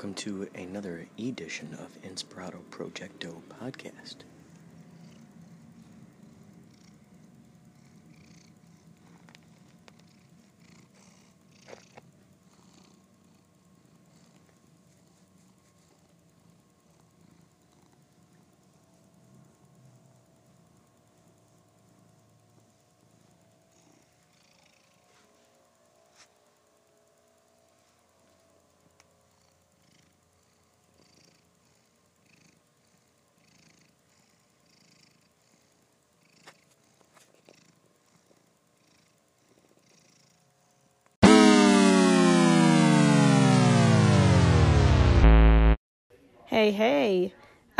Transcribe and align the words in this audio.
Welcome 0.00 0.14
to 0.14 0.48
another 0.54 1.08
edition 1.18 1.74
of 1.74 2.00
Inspirato 2.00 2.62
Projecto 2.70 3.42
podcast. 3.60 4.29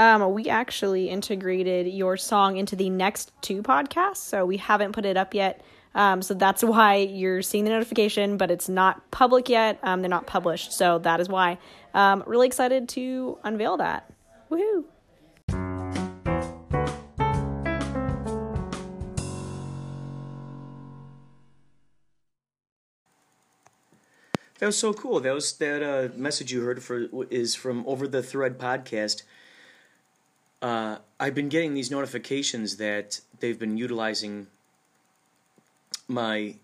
Um, 0.00 0.32
we 0.32 0.48
actually 0.48 1.10
integrated 1.10 1.86
your 1.86 2.16
song 2.16 2.56
into 2.56 2.74
the 2.74 2.88
next 2.88 3.32
two 3.42 3.62
podcasts, 3.62 4.16
so 4.16 4.46
we 4.46 4.56
haven't 4.56 4.92
put 4.92 5.04
it 5.04 5.18
up 5.18 5.34
yet. 5.34 5.60
Um, 5.94 6.22
so 6.22 6.32
that's 6.32 6.64
why 6.64 6.96
you're 6.96 7.42
seeing 7.42 7.64
the 7.64 7.70
notification, 7.70 8.38
but 8.38 8.50
it's 8.50 8.66
not 8.66 9.10
public 9.10 9.50
yet. 9.50 9.78
Um, 9.82 10.00
they're 10.00 10.08
not 10.08 10.26
published, 10.26 10.72
so 10.72 11.00
that 11.00 11.20
is 11.20 11.28
why. 11.28 11.58
Um, 11.92 12.24
really 12.26 12.46
excited 12.46 12.88
to 12.90 13.38
unveil 13.44 13.76
that. 13.76 14.10
Woohoo! 14.50 14.84
That 24.60 24.66
was 24.66 24.78
so 24.78 24.94
cool. 24.94 25.20
That 25.20 25.34
was 25.34 25.52
that 25.58 25.82
uh, 25.82 26.08
message 26.16 26.52
you 26.52 26.62
heard 26.62 26.82
for 26.82 27.06
is 27.30 27.54
from 27.54 27.84
Over 27.86 28.08
the 28.08 28.22
Thread 28.22 28.58
podcast. 28.58 29.24
Uh, 30.62 30.98
I've 31.18 31.34
been 31.34 31.48
getting 31.48 31.74
these 31.74 31.90
notifications 31.90 32.76
that 32.76 33.20
they've 33.40 33.58
been 33.58 33.76
utilizing 33.76 34.48
my 36.06 36.56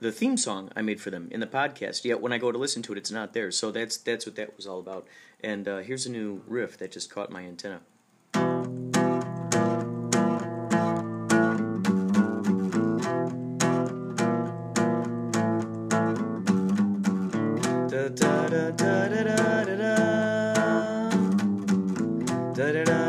the 0.00 0.12
theme 0.12 0.36
song 0.36 0.70
I 0.76 0.82
made 0.82 1.00
for 1.00 1.10
them 1.10 1.28
in 1.30 1.40
the 1.40 1.46
podcast. 1.46 2.04
Yet 2.04 2.20
when 2.20 2.32
I 2.32 2.38
go 2.38 2.52
to 2.52 2.58
listen 2.58 2.82
to 2.82 2.92
it, 2.92 2.98
it's 2.98 3.10
not 3.10 3.32
there. 3.32 3.50
So 3.50 3.70
that's 3.70 3.96
that's 3.96 4.26
what 4.26 4.36
that 4.36 4.56
was 4.56 4.66
all 4.66 4.78
about. 4.78 5.06
And 5.42 5.66
uh, 5.66 5.78
here's 5.78 6.04
a 6.06 6.10
new 6.10 6.42
riff 6.46 6.76
that 6.78 6.92
just 6.92 7.10
caught 7.10 7.30
my 7.30 7.42
antenna. 7.42 7.80
aware 22.64 22.82
of 22.82 22.88
it, 22.88 23.03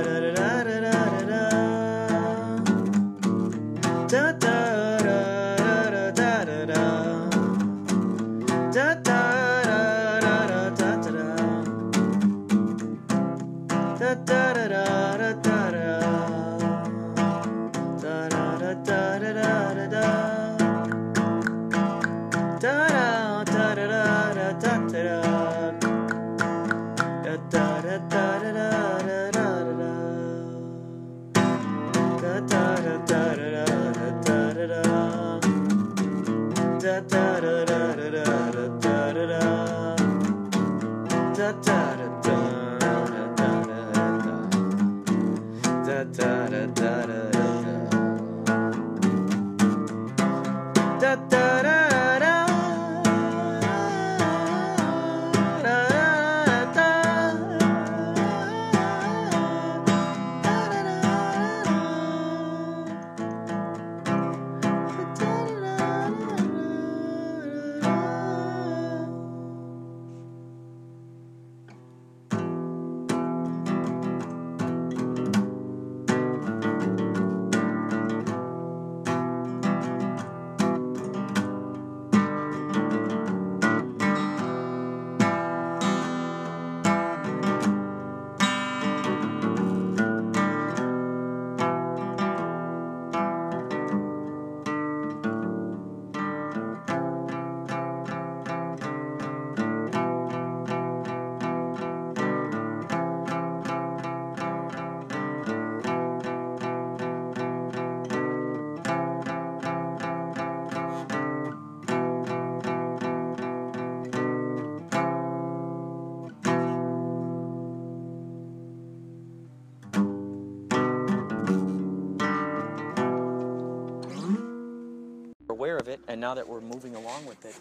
and 126.15 126.21
now 126.21 126.33
that 126.33 126.47
we're 126.47 126.61
moving 126.61 126.95
along 126.95 127.25
with 127.25 127.43
it, 127.43 127.59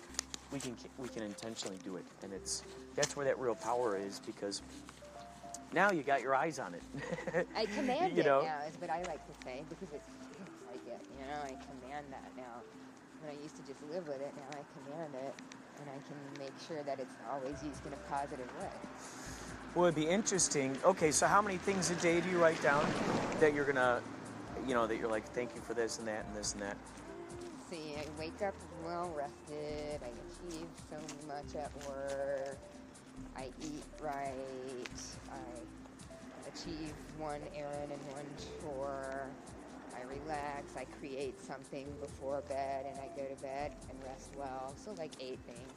we 0.53 0.61
can 0.61 0.77
we 0.97 1.09
can 1.09 1.25
intentionally 1.25 1.77
do 1.83 1.97
it, 1.97 2.05
and 2.23 2.33
it's 2.33 2.63
that's 2.95 3.17
where 3.17 3.27
that 3.27 3.37
real 3.41 3.57
power 3.57 3.97
is 3.97 4.21
because 4.25 4.63
now 5.73 5.91
you 5.91 6.05
got 6.05 6.23
your 6.23 6.37
eyes 6.37 6.61
on 6.61 6.73
it. 6.73 7.49
I 7.57 7.67
command 7.77 8.15
you 8.15 8.21
it 8.21 8.27
know? 8.27 8.43
now, 8.43 8.61
is 8.69 8.81
what 8.81 8.91
I 8.91 9.03
like 9.11 9.27
to 9.27 9.35
say, 9.45 9.65
because 9.69 9.93
it 9.93 10.03
feels 10.07 10.55
like 10.71 10.87
it. 10.87 11.05
You 11.19 11.27
know, 11.27 11.41
I 11.43 11.49
command 11.49 12.07
that 12.13 12.31
now. 12.37 12.63
When 13.21 13.37
I 13.37 13.43
used 13.43 13.57
to 13.57 13.63
just 13.63 13.83
live 13.91 14.07
with 14.07 14.21
it, 14.21 14.33
now 14.37 14.57
I 14.57 14.63
command 14.79 15.15
it, 15.17 15.35
and 15.81 15.91
I 15.91 15.99
can 16.07 16.45
make 16.45 16.55
sure 16.69 16.81
that 16.85 17.01
it's 17.01 17.17
always 17.29 17.61
used 17.65 17.85
in 17.85 17.93
a 17.93 18.09
positive 18.09 18.47
way. 18.61 18.71
Well, 19.75 19.87
it'd 19.87 19.97
be 19.97 20.07
interesting. 20.07 20.79
Okay, 20.85 21.11
so 21.11 21.27
how 21.27 21.43
many 21.43 21.57
things 21.57 21.91
a 21.91 21.97
day 21.97 22.21
do 22.21 22.31
you 22.31 22.39
write 22.39 22.63
down 22.63 22.87
that 23.41 23.53
you're 23.53 23.65
gonna, 23.65 24.01
you 24.65 24.75
know, 24.75 24.87
that 24.87 24.97
you're 24.99 25.11
like, 25.11 25.27
thank 25.33 25.57
you 25.57 25.61
for 25.61 25.75
this 25.75 25.99
and 25.99 26.07
that 26.07 26.25
and 26.29 26.37
this 26.37 26.53
and 26.53 26.63
that? 26.63 26.77
See, 27.75 27.97
I 27.99 28.21
wake 28.21 28.41
up 28.41 28.55
well 28.87 29.13
rested. 29.17 30.01
I 30.01 30.11
achieve 30.47 30.69
so 30.91 31.27
much 31.27 31.57
at 31.57 31.73
work. 31.89 32.57
I 33.37 33.51
eat 33.61 33.83
right. 34.01 34.33
I 35.33 36.49
achieve 36.49 36.93
one 37.19 37.41
errand 37.57 37.91
and 37.91 38.13
one 38.13 38.27
chore. 38.61 39.27
I 39.93 40.03
relax. 40.03 40.77
I 40.77 40.85
create 41.01 41.41
something 41.45 41.93
before 42.01 42.43
bed, 42.43 42.87
and 42.89 42.97
I 43.01 43.09
go 43.17 43.27
to 43.27 43.43
bed 43.43 43.73
and 43.91 43.99
rest 44.05 44.31
well. 44.39 44.73
So 44.77 44.93
like 44.97 45.11
eight 45.19 45.41
things. 45.45 45.73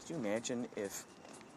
Could 0.00 0.10
you 0.10 0.16
imagine 0.16 0.66
if, 0.74 1.04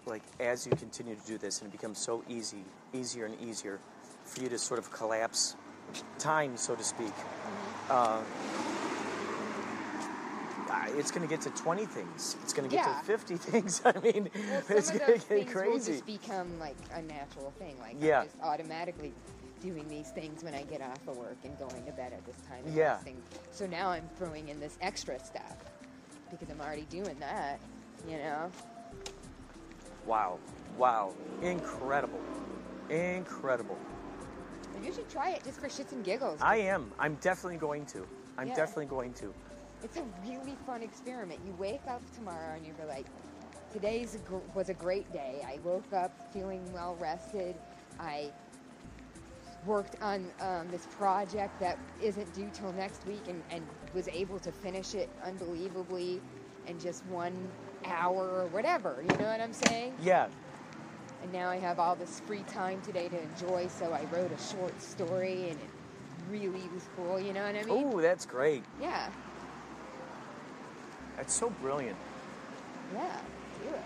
like, 0.06 0.24
as 0.40 0.68
you 0.68 0.74
continue 0.74 1.16
to 1.16 1.26
do 1.26 1.40
this 1.40 1.62
and 1.62 1.70
it 1.70 1.72
becomes 1.72 1.98
so 1.98 2.24
easy, 2.30 2.64
easier 2.94 3.26
and 3.26 3.36
easier 3.42 3.80
for 4.26 4.44
you 4.44 4.50
to 4.50 4.60
sort 4.60 4.80
of 4.80 4.92
collapse 4.92 5.56
time, 6.20 6.56
so 6.56 6.76
to 6.76 6.84
speak, 6.84 7.14
uh, 7.90 8.22
it's 10.98 11.12
going 11.12 11.22
to 11.22 11.28
get 11.28 11.42
to 11.42 11.50
20 11.52 11.86
things. 11.86 12.36
It's 12.44 12.54
going 12.54 12.70
to 12.70 12.76
get 12.76 12.86
Yeah. 12.86 13.00
to 13.00 13.06
50 13.06 13.38
things. 13.52 13.82
I 13.86 13.94
mean, 14.00 14.30
Well, 14.34 14.78
it's 14.78 14.92
going 14.92 15.00
to 15.06 15.12
get 15.14 15.22
things 15.22 15.54
will 15.54 15.62
crazy. 15.62 15.92
just 15.94 16.06
become 16.06 16.60
like 16.60 16.76
a 16.94 17.02
natural 17.02 17.52
thing. 17.58 17.78
Like 17.80 17.96
Yeah. 18.00 18.20
I'm 18.22 18.26
just 18.26 18.38
automatically 18.42 19.14
doing 19.62 19.88
these 19.88 20.10
things 20.12 20.44
when 20.44 20.54
I 20.54 20.64
get 20.64 20.82
off 20.82 21.06
of 21.08 21.18
work 21.18 21.38
and 21.44 21.58
going 21.60 21.86
to 21.86 21.92
bed 21.92 22.14
at 22.14 22.26
this 22.26 22.36
time. 22.48 22.64
And 22.66 22.74
Yeah. 22.76 22.98
So 23.52 23.66
now 23.68 23.90
I'm 23.90 24.08
throwing 24.18 24.50
in 24.50 24.60
this 24.60 24.78
extra 24.82 25.20
stuff 25.24 25.56
because 26.32 26.50
I'm 26.50 26.62
already 26.62 26.86
doing 26.90 27.18
that. 27.20 27.60
You 28.08 28.18
know. 28.18 28.52
Wow. 30.06 30.40
Wow. 30.78 31.14
Incredible. 31.42 32.20
Incredible. 32.90 33.78
You 34.84 34.94
should 34.94 35.10
try 35.10 35.32
it 35.32 35.44
just 35.44 35.60
for 35.60 35.68
shits 35.68 35.92
and 35.92 36.04
giggles. 36.04 36.40
I 36.42 36.58
am. 36.58 36.92
I'm 37.00 37.16
definitely 37.16 37.58
going 37.58 37.86
to. 37.88 38.06
I'm 38.38 38.48
Yeah. 38.48 38.56
definitely 38.56 38.86
going 38.88 39.14
to. 39.14 39.34
It's 39.84 39.98
a 39.98 40.04
really 40.26 40.56
fun 40.66 40.82
experiment. 40.82 41.40
You 41.46 41.54
wake 41.58 41.82
up 41.88 42.02
tomorrow 42.16 42.56
and 42.56 42.66
you're 42.66 42.88
like, 42.88 43.06
today's 43.72 44.18
gr- 44.28 44.38
was 44.54 44.70
a 44.70 44.74
great 44.74 45.12
day. 45.14 45.42
I 45.46 45.60
woke 45.64 45.92
up 45.94 46.12
feeling 46.34 46.62
well 46.74 46.96
rested. 47.00 47.56
I 48.00 48.32
worked 49.66 49.96
on 50.02 50.26
um, 50.42 50.68
this 50.72 50.86
project 50.98 51.60
that 51.60 51.78
isn't 52.02 52.34
due 52.34 52.50
till 52.54 52.72
next 52.74 53.06
week 53.06 53.24
and, 53.28 53.42
and 53.52 53.66
was 53.94 54.08
able 54.08 54.40
to 54.40 54.52
finish 54.52 54.96
it 54.96 55.10
unbelievably 55.26 56.22
in 56.68 56.80
just 56.80 57.06
one 57.08 57.36
hour 57.86 58.30
or 58.30 58.46
whatever. 58.48 59.02
You 59.02 59.18
know 59.18 59.26
what 59.26 59.42
I'm 59.42 59.54
saying? 59.54 59.96
Yeah. 60.02 60.28
And 61.24 61.34
now 61.34 61.50
I 61.50 61.58
have 61.58 61.80
all 61.80 61.96
this 61.96 62.22
free 62.22 62.44
time 62.48 62.82
today 62.82 63.10
to 63.10 63.22
enjoy, 63.22 63.68
so 63.68 63.92
I 63.92 64.06
wrote 64.16 64.32
a 64.32 64.42
short 64.42 64.80
story 64.82 65.50
and 65.50 65.60
it 65.60 65.70
really 66.30 66.70
was 66.74 66.88
cool. 66.96 67.20
You 67.20 67.34
know 67.34 67.44
what 67.44 67.56
I 67.56 67.64
mean? 67.64 67.94
Oh, 67.94 68.02
that's 68.02 68.26
great. 68.26 68.64
Yeah. 68.82 69.10
That's 71.18 71.34
so 71.34 71.50
brilliant. 71.62 71.98
Yeah, 72.94 73.18
do 73.64 73.76
it. 73.76 73.82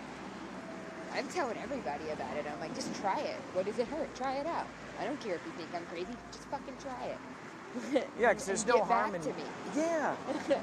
I'm 1.14 1.28
telling 1.28 1.56
everybody 1.58 2.10
about 2.10 2.36
it. 2.36 2.46
I'm 2.50 2.60
like, 2.60 2.74
just 2.74 2.94
try 3.00 3.18
it. 3.18 3.36
What 3.52 3.66
does 3.66 3.78
it 3.78 3.88
hurt? 3.88 4.14
Try 4.14 4.34
it 4.36 4.46
out. 4.46 4.66
I 5.00 5.04
don't 5.04 5.20
care 5.20 5.34
if 5.34 5.40
you 5.44 5.52
think 5.56 5.68
I'm 5.74 5.84
crazy. 5.86 6.16
Just 6.32 6.44
fucking 6.48 6.74
try 6.80 7.06
it. 7.06 8.08
Yeah, 8.18 8.30
because 8.30 8.46
there's 8.46 8.66
no 8.66 8.84
harm 8.84 9.14
in 9.14 9.20
to 9.22 9.28
me. 9.30 9.42
Yeah. 9.76 10.14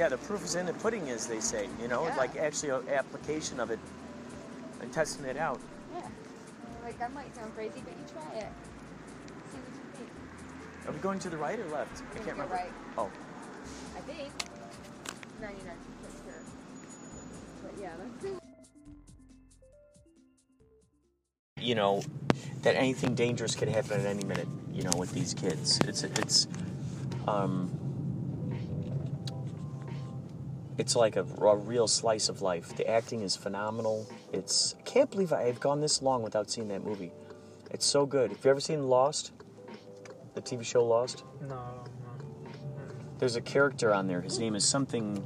yeah, 0.00 0.08
the 0.08 0.16
proof 0.16 0.42
is 0.42 0.54
in 0.54 0.64
the 0.64 0.72
pudding, 0.72 1.10
as 1.10 1.26
they 1.26 1.40
say. 1.40 1.68
You 1.78 1.86
know, 1.86 2.06
Yeah. 2.06 2.16
like 2.16 2.34
actually 2.36 2.70
an 2.70 2.88
application 2.88 3.60
of 3.60 3.70
it 3.70 3.78
and 4.80 4.90
testing 4.90 5.26
it 5.26 5.36
out. 5.36 5.60
Yeah. 5.94 6.08
Like 6.82 6.98
that 6.98 7.12
might 7.12 7.36
sound 7.36 7.54
crazy, 7.54 7.82
but 7.84 7.92
you 7.92 8.04
try 8.10 8.38
it. 8.38 8.48
See 9.52 9.58
what 9.58 9.74
you 9.74 10.06
think. 10.06 10.88
Are 10.88 10.92
we 10.92 10.98
going 11.00 11.18
to 11.18 11.28
the 11.28 11.36
right 11.36 11.58
or 11.60 11.68
left? 11.68 12.02
I 12.12 12.14
can't 12.14 12.30
remember. 12.30 12.54
right. 12.54 12.72
Oh, 12.96 13.10
I 13.94 14.00
think. 14.00 14.32
99 15.38 15.76
percent 16.02 16.24
sure. 16.24 16.42
But 17.62 17.72
yeah, 17.78 17.92
let's 17.98 18.22
do. 18.22 18.40
you 21.60 21.74
know, 21.74 22.02
that 22.62 22.74
anything 22.74 23.14
dangerous 23.14 23.54
could 23.54 23.68
happen 23.68 24.00
at 24.00 24.06
any 24.06 24.24
minute. 24.24 24.48
You 24.72 24.82
know, 24.84 24.92
with 24.96 25.12
these 25.12 25.34
kids, 25.34 25.78
it's 25.86 26.04
it's 26.04 26.48
um, 27.28 27.70
it's 30.80 30.96
like 30.96 31.16
a, 31.16 31.26
a 31.42 31.56
real 31.56 31.86
slice 31.86 32.30
of 32.30 32.40
life. 32.40 32.74
The 32.74 32.88
acting 32.88 33.20
is 33.20 33.36
phenomenal. 33.36 34.08
It's 34.32 34.74
I 34.78 34.82
can't 34.82 35.10
believe 35.10 35.30
I 35.30 35.42
have 35.42 35.60
gone 35.60 35.80
this 35.80 36.00
long 36.00 36.22
without 36.22 36.50
seeing 36.50 36.68
that 36.68 36.82
movie. 36.82 37.12
It's 37.70 37.84
so 37.84 38.06
good. 38.06 38.32
Have 38.32 38.44
you 38.44 38.50
ever 38.50 38.60
seen 38.60 38.88
Lost? 38.88 39.32
The 40.34 40.40
TV 40.40 40.64
show 40.64 40.82
Lost? 40.84 41.24
No, 41.42 41.48
no. 41.48 41.84
There's 43.18 43.36
a 43.36 43.42
character 43.42 43.92
on 43.92 44.06
there. 44.06 44.22
His 44.22 44.38
name 44.38 44.54
is 44.54 44.64
something 44.66 45.22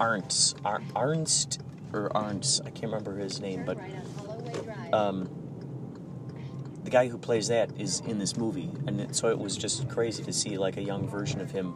Arnst, 0.00 0.56
Ar- 0.64 0.80
Arnst 0.94 1.58
or 1.92 2.08
Arnst. 2.10 2.62
I 2.62 2.70
can't 2.70 2.84
remember 2.90 3.18
his 3.18 3.38
name, 3.40 3.64
but 3.66 3.76
right 3.76 3.94
on 3.94 4.26
Holloway 4.26 4.64
Drive. 4.64 4.94
um, 4.94 5.28
the 6.84 6.90
guy 6.90 7.08
who 7.08 7.18
plays 7.18 7.48
that 7.48 7.70
is 7.78 8.00
in 8.00 8.18
this 8.18 8.36
movie, 8.38 8.70
and 8.86 9.00
it, 9.00 9.14
so 9.14 9.28
it 9.28 9.38
was 9.38 9.56
just 9.58 9.88
crazy 9.90 10.22
to 10.24 10.32
see 10.32 10.56
like 10.56 10.78
a 10.78 10.82
young 10.82 11.06
version 11.06 11.40
of 11.42 11.50
him 11.50 11.74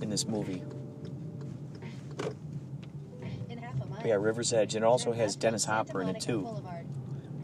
in 0.00 0.10
this 0.10 0.26
movie. 0.26 0.64
in 3.48 3.58
half 3.58 3.74
a 3.80 3.86
mile. 3.86 3.91
Yeah, 4.04 4.14
River's 4.14 4.52
Edge, 4.52 4.74
and 4.74 4.84
it 4.84 4.86
also 4.86 5.12
has 5.12 5.36
Dennis 5.36 5.64
Hopper 5.64 6.02
in 6.02 6.08
it 6.08 6.20
too. 6.20 6.48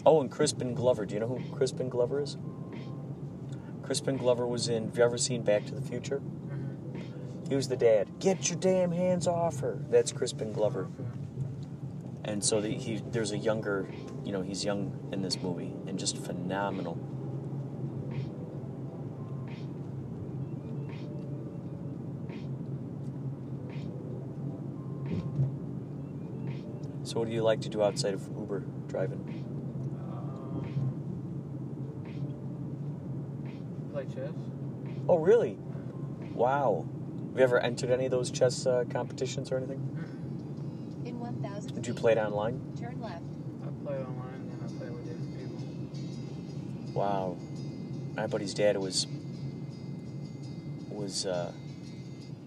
Oh, 0.04 0.20
and 0.20 0.30
Crispin 0.30 0.74
Glover. 0.74 1.06
Do 1.06 1.14
you 1.14 1.20
know 1.20 1.28
who 1.28 1.56
Crispin 1.56 1.88
Glover 1.88 2.20
is? 2.20 2.36
Crispin 3.82 4.16
Glover 4.16 4.46
was 4.46 4.68
in. 4.68 4.86
Have 4.86 4.98
you 4.98 5.04
ever 5.04 5.18
seen 5.18 5.42
Back 5.42 5.66
to 5.66 5.74
the 5.74 5.82
Future? 5.82 6.20
He 7.48 7.54
was 7.54 7.68
the 7.68 7.76
dad. 7.76 8.08
Get 8.20 8.50
your 8.50 8.58
damn 8.58 8.92
hands 8.92 9.26
off 9.26 9.60
her. 9.60 9.78
That's 9.88 10.12
Crispin 10.12 10.52
Glover. 10.52 10.88
And 12.24 12.44
so 12.44 12.60
the, 12.60 12.68
he 12.68 13.02
there's 13.10 13.32
a 13.32 13.38
younger, 13.38 13.88
you 14.24 14.32
know, 14.32 14.42
he's 14.42 14.64
young 14.64 15.08
in 15.12 15.22
this 15.22 15.40
movie 15.40 15.72
and 15.86 15.98
just 15.98 16.18
phenomenal. 16.18 16.98
So, 27.08 27.20
what 27.20 27.28
do 27.28 27.34
you 27.34 27.42
like 27.42 27.62
to 27.62 27.70
do 27.70 27.82
outside 27.82 28.12
of 28.12 28.20
Uber 28.38 28.64
driving? 28.86 29.24
Play 33.94 34.04
chess. 34.14 34.34
Oh, 35.08 35.16
really? 35.16 35.56
Wow. 36.34 36.86
Have 37.30 37.38
you 37.38 37.42
ever 37.42 37.60
entered 37.60 37.90
any 37.90 38.04
of 38.04 38.10
those 38.10 38.30
chess 38.30 38.66
uh, 38.66 38.84
competitions 38.90 39.50
or 39.50 39.56
anything? 39.56 39.78
In 41.06 41.18
1,000 41.18 41.76
Did 41.76 41.86
you 41.86 41.94
feet, 41.94 42.00
play 42.02 42.12
it 42.12 42.18
online? 42.18 42.60
Turn 42.78 43.00
left. 43.00 43.22
I 43.62 43.86
play 43.86 43.96
online 43.96 44.50
and 44.52 44.62
I 44.62 44.66
play 44.78 44.90
with 44.90 45.06
different 45.06 45.34
people. 46.84 46.92
Wow. 46.92 47.38
My 48.16 48.26
buddy's 48.26 48.52
dad 48.52 48.76
was 48.76 49.06
was 50.90 51.24
uh 51.24 51.52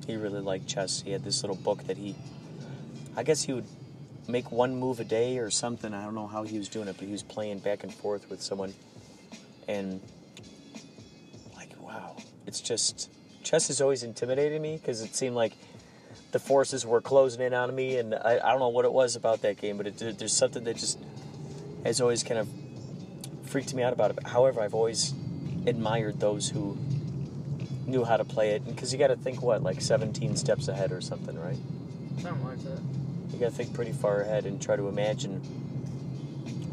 he 0.06 0.18
really 0.18 0.42
liked 0.42 0.68
chess. 0.68 1.02
He 1.02 1.14
had 1.14 1.24
this 1.24 1.42
little 1.42 1.56
book 1.56 1.86
that 1.88 1.98
he 1.98 2.16
I 3.18 3.24
guess 3.24 3.42
he 3.42 3.54
would 3.54 3.66
make 4.28 4.52
one 4.52 4.76
move 4.76 5.00
a 5.00 5.04
day 5.04 5.38
or 5.38 5.50
something. 5.50 5.94
I 5.94 6.04
don't 6.04 6.16
know 6.16 6.28
how 6.28 6.44
he 6.44 6.58
was 6.58 6.70
doing 6.70 6.88
it, 6.88 6.98
but 6.98 7.06
he 7.06 7.12
was 7.12 7.24
playing 7.24 7.60
back 7.60 7.84
and 7.84 7.94
forth 7.94 8.30
with 8.30 8.42
someone 8.42 8.74
and 9.68 10.02
like 11.56 11.70
wow. 11.82 12.16
It's 12.46 12.62
just 12.62 13.10
chess 13.44 13.68
has 13.68 13.82
always 13.82 14.04
intimidated 14.04 14.62
me 14.62 14.78
because 14.78 15.02
it 15.02 15.16
seemed 15.16 15.36
like 15.36 15.54
the 16.32 16.40
forces 16.40 16.86
were 16.86 17.02
closing 17.02 17.42
in 17.42 17.54
on 17.54 17.74
me 17.76 17.98
and 17.98 18.16
I, 18.16 18.40
I 18.44 18.52
don't 18.52 18.60
know 18.60 18.70
what 18.70 18.86
it 18.86 18.94
was 18.94 19.16
about 19.16 19.42
that 19.42 19.60
game, 19.60 19.78
but 19.78 19.88
it, 19.88 20.18
there's 20.18 20.36
something 20.36 20.64
that 20.64 20.78
just 20.78 21.00
has 21.84 22.00
always 22.00 22.24
kind 22.24 22.40
of 22.40 22.48
freaked 23.44 23.74
me 23.74 23.84
out 23.84 23.92
about 23.94 24.12
it. 24.12 24.28
However, 24.28 24.62
I've 24.62 24.74
always 24.74 25.14
admired 25.68 26.20
those 26.20 26.50
who 26.50 26.78
knew 27.86 28.04
how 28.04 28.18
to 28.18 28.24
play 28.24 28.52
it, 28.52 28.66
because 28.66 28.94
you 28.94 29.00
got 29.00 29.08
to 29.08 29.16
think 29.16 29.42
what, 29.42 29.62
like 29.62 29.82
17 29.82 30.36
steps 30.38 30.68
ahead 30.68 30.92
or 30.92 31.02
something, 31.02 31.38
right? 31.38 31.58
Something 32.22 32.46
like 32.46 32.64
that. 32.64 33.01
You 33.42 33.48
got 33.48 33.54
to 33.54 33.64
think 33.64 33.74
pretty 33.74 33.92
far 33.92 34.22
ahead 34.22 34.46
and 34.46 34.62
try 34.62 34.76
to 34.76 34.88
imagine 34.88 35.42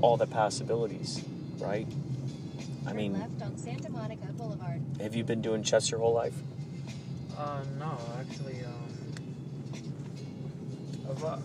all 0.03 0.19
the 0.19 0.27
possibilities, 0.27 1.25
right? 1.57 1.87
I 2.85 2.89
Turn 2.89 2.97
mean, 2.99 3.13
left 3.15 3.41
on 3.41 3.57
Santa 3.57 3.91
Monica 3.91 4.27
Boulevard. 4.37 4.83
have 5.01 5.15
you 5.15 5.25
been 5.25 5.41
doing 5.41 5.63
chess 5.63 5.91
your 5.91 5.99
whole 6.01 6.13
life? 6.13 6.35
Uh, 7.39 7.41
Uh, 7.41 7.65
no, 7.79 7.99
actually, 8.21 8.63
um, 8.67 8.93
I've, 11.09 11.25
uh, 11.25 11.39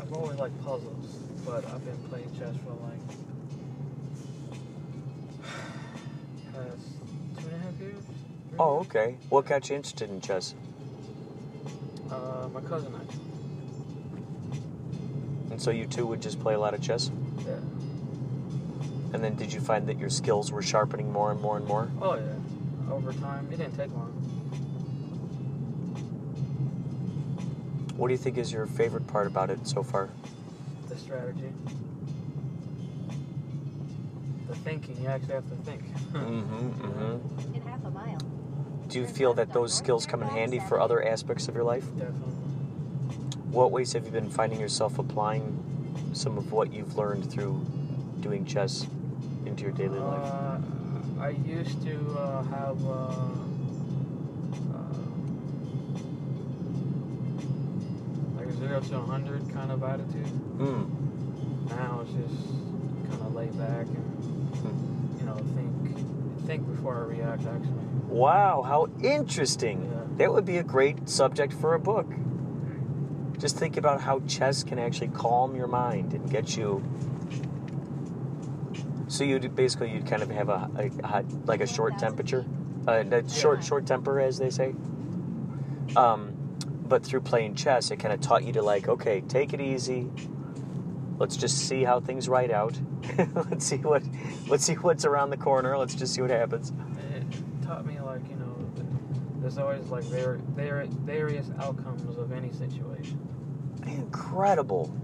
I've 0.00 0.12
always 0.14 0.38
liked 0.38 0.64
puzzles, 0.64 1.14
but 1.44 1.66
I've 1.66 1.84
been 1.84 1.98
playing 2.08 2.30
chess 2.38 2.54
for 2.64 2.72
like 2.88 3.02
past 6.54 6.86
two 7.38 7.48
and 7.48 7.54
a 7.54 7.58
half 7.58 7.78
years. 7.78 8.02
three 8.48 8.58
Oh, 8.58 8.76
years. 8.76 8.86
okay. 8.86 9.16
What 9.28 9.44
got 9.44 9.68
you 9.68 9.76
interested 9.76 10.08
in 10.08 10.22
chess? 10.22 10.54
Uh, 12.10 12.48
my 12.54 12.62
cousin 12.62 12.94
actually. 12.98 13.31
And 15.62 15.64
so 15.66 15.70
you 15.70 15.86
two 15.86 16.08
would 16.08 16.20
just 16.20 16.40
play 16.40 16.54
a 16.54 16.58
lot 16.58 16.74
of 16.74 16.82
chess? 16.82 17.12
Yeah. 17.46 17.52
And 19.12 19.22
then 19.22 19.36
did 19.36 19.52
you 19.52 19.60
find 19.60 19.86
that 19.86 19.96
your 19.96 20.10
skills 20.10 20.50
were 20.50 20.60
sharpening 20.60 21.12
more 21.12 21.30
and 21.30 21.40
more 21.40 21.56
and 21.56 21.64
more? 21.68 21.88
Oh 22.00 22.16
yeah. 22.16 22.92
Over 22.92 23.12
time, 23.12 23.46
it 23.52 23.58
didn't 23.58 23.76
take 23.76 23.92
long. 23.92 24.10
What 27.96 28.08
do 28.08 28.12
you 28.12 28.18
think 28.18 28.38
is 28.38 28.52
your 28.52 28.66
favorite 28.66 29.06
part 29.06 29.28
about 29.28 29.50
it 29.50 29.64
so 29.68 29.84
far? 29.84 30.08
The 30.88 30.96
strategy. 30.96 31.52
The 34.48 34.56
thinking. 34.56 35.00
You 35.00 35.10
actually 35.10 35.34
have 35.34 35.48
to 35.48 35.56
think. 35.62 35.84
Mm-hmm, 36.12 36.86
mm-hmm. 36.86 37.54
In 37.54 37.62
half 37.62 37.84
a 37.84 37.90
mile. 37.90 38.18
Do 38.88 38.98
you 38.98 39.06
feel 39.06 39.32
that 39.34 39.52
those 39.52 39.72
skills 39.72 40.06
come 40.06 40.22
in 40.22 40.28
handy 40.28 40.58
for 40.58 40.80
other 40.80 41.06
aspects 41.06 41.46
of 41.46 41.54
your 41.54 41.64
life? 41.64 41.84
Definitely. 41.96 42.41
What 43.52 43.70
ways 43.70 43.92
have 43.92 44.06
you 44.06 44.10
been 44.10 44.30
finding 44.30 44.58
yourself 44.60 44.98
applying 44.98 45.62
some 46.14 46.38
of 46.38 46.52
what 46.52 46.72
you've 46.72 46.96
learned 46.96 47.30
through 47.30 47.64
doing 48.20 48.46
chess 48.46 48.86
into 49.44 49.64
your 49.64 49.72
daily 49.72 49.98
life? 49.98 50.32
Uh, 50.32 50.58
I 51.20 51.28
used 51.46 51.82
to 51.82 51.98
uh, 52.18 52.42
have 52.44 52.84
uh, 52.86 52.90
uh, 54.72 54.94
like 58.38 58.46
a 58.48 58.52
zero 58.56 58.80
to 58.80 58.96
a 58.96 59.00
hundred 59.02 59.48
kind 59.52 59.70
of 59.70 59.82
attitude. 59.82 60.26
Hmm. 60.26 60.84
Now 61.68 62.00
it's 62.02 62.12
just 62.12 62.48
kind 63.10 63.22
of 63.22 63.34
laid 63.34 63.56
back 63.58 63.86
and 63.86 64.08
Hmm. 64.62 65.18
you 65.20 65.26
know 65.26 65.36
think 65.54 66.46
think 66.46 66.66
before 66.74 66.96
I 66.96 67.16
react. 67.16 67.42
Actually, 67.46 67.68
Wow, 68.08 68.62
how 68.62 68.88
interesting. 69.02 69.82
Yeah. 69.90 69.98
That 70.16 70.32
would 70.32 70.44
be 70.44 70.56
a 70.58 70.62
great 70.62 71.08
subject 71.08 71.52
for 71.52 71.74
a 71.74 71.78
book. 71.78 72.06
Just 73.42 73.58
think 73.58 73.76
about 73.76 74.00
how 74.00 74.20
chess 74.28 74.62
can 74.62 74.78
actually 74.78 75.08
calm 75.08 75.56
your 75.56 75.66
mind 75.66 76.12
and 76.12 76.30
get 76.30 76.56
you. 76.56 76.80
So 79.08 79.24
you 79.24 79.40
basically 79.40 79.90
you'd 79.90 80.06
kind 80.06 80.22
of 80.22 80.30
have 80.30 80.48
a, 80.48 80.70
a, 80.76 81.04
hot 81.04 81.24
like 81.44 81.60
a 81.60 81.66
short 81.66 81.98
temperature, 81.98 82.46
uh, 82.86 83.02
that 83.02 83.28
short 83.28 83.58
Yeah. 83.58 83.64
short 83.64 83.84
temper 83.84 84.20
as 84.20 84.38
they 84.38 84.48
say. 84.48 84.76
Um, 85.96 86.56
but 86.86 87.04
through 87.04 87.22
playing 87.22 87.56
chess, 87.56 87.90
it 87.90 87.96
kind 87.96 88.14
of 88.14 88.20
taught 88.20 88.44
you 88.44 88.52
to 88.52 88.62
like, 88.62 88.88
okay, 88.88 89.22
take 89.22 89.52
it 89.52 89.60
easy. 89.60 90.08
Let's 91.18 91.36
just 91.36 91.66
see 91.68 91.82
how 91.82 91.98
things 91.98 92.28
write 92.28 92.52
out. 92.52 92.78
let's 93.34 93.66
see 93.66 93.78
what 93.78 94.04
let's 94.46 94.64
see 94.64 94.74
what's 94.74 95.04
around 95.04 95.30
the 95.30 95.36
corner. 95.36 95.76
Let's 95.76 95.96
just 95.96 96.14
see 96.14 96.20
what 96.22 96.30
happens. 96.30 96.72
it 97.16 97.24
taught 97.66 97.84
me 97.86 97.98
like 97.98 98.22
you 98.28 98.36
know 98.36 98.54
there's 99.40 99.58
always 99.58 99.86
like 99.88 100.04
var- 100.04 100.38
var- 100.54 100.86
various 100.86 101.50
outcomes 101.58 102.16
of 102.16 102.30
any 102.30 102.52
situation. 102.52 103.18
Incredible. 103.86 104.94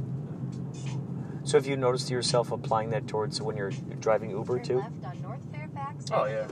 So 1.44 1.56
have 1.56 1.66
you 1.66 1.76
noticed 1.76 2.10
yourself 2.10 2.52
applying 2.52 2.90
that 2.90 3.06
towards 3.06 3.40
when 3.40 3.56
you're 3.56 3.70
driving 4.00 4.30
Uber 4.30 4.58
too? 4.58 4.80
left 4.80 5.04
on 5.04 5.22
North 5.22 5.40
Fairfax. 5.52 6.04
Oh 6.12 6.26
yeah. 6.26 6.46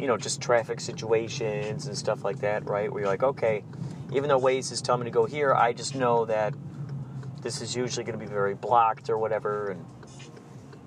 You 0.00 0.06
know, 0.06 0.16
just 0.16 0.40
traffic 0.40 0.80
situations 0.80 1.86
and 1.86 1.96
stuff 1.96 2.24
like 2.24 2.38
that, 2.40 2.64
right? 2.66 2.90
Where 2.90 3.02
you're 3.02 3.10
like, 3.10 3.22
okay, 3.22 3.64
even 4.12 4.28
though 4.28 4.40
Waze 4.40 4.72
is 4.72 4.80
telling 4.80 5.00
me 5.02 5.04
to 5.06 5.10
go 5.10 5.26
here, 5.26 5.52
I 5.54 5.72
just 5.72 5.94
know 5.94 6.24
that 6.26 6.54
this 7.42 7.60
is 7.60 7.76
usually 7.76 8.04
going 8.04 8.18
to 8.18 8.24
be 8.24 8.30
very 8.30 8.54
blocked 8.54 9.10
or 9.10 9.18
whatever. 9.18 9.70
And 9.72 9.84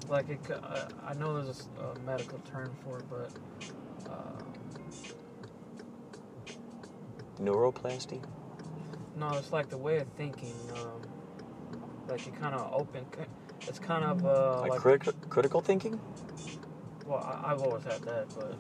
like 0.09 0.29
it, 0.29 0.39
c- 0.45 0.53
uh, 0.53 0.87
I 1.05 1.13
know 1.13 1.41
there's 1.41 1.67
a 1.79 1.99
medical 1.99 2.39
term 2.39 2.71
for 2.83 2.99
it, 2.99 3.05
but 3.09 3.31
uh, 4.09 4.41
neuroplasty. 7.39 8.23
No, 9.15 9.29
it's 9.37 9.51
like 9.51 9.69
the 9.69 9.77
way 9.77 9.97
of 9.97 10.07
thinking. 10.17 10.53
Um, 10.75 11.01
like 12.07 12.25
you 12.25 12.31
kind 12.33 12.55
of 12.55 12.71
open. 12.73 13.05
c- 13.15 13.67
It's 13.67 13.79
kind 13.79 14.03
of 14.03 14.25
uh, 14.25 14.61
Like 14.61 14.71
like 14.71 14.79
critical 14.81 15.13
critical 15.29 15.61
thinking. 15.61 15.99
well, 17.05 17.19
I, 17.19 17.51
I've 17.51 17.61
always 17.61 17.83
had 17.83 18.01
that, 18.03 18.27
but 18.35 18.57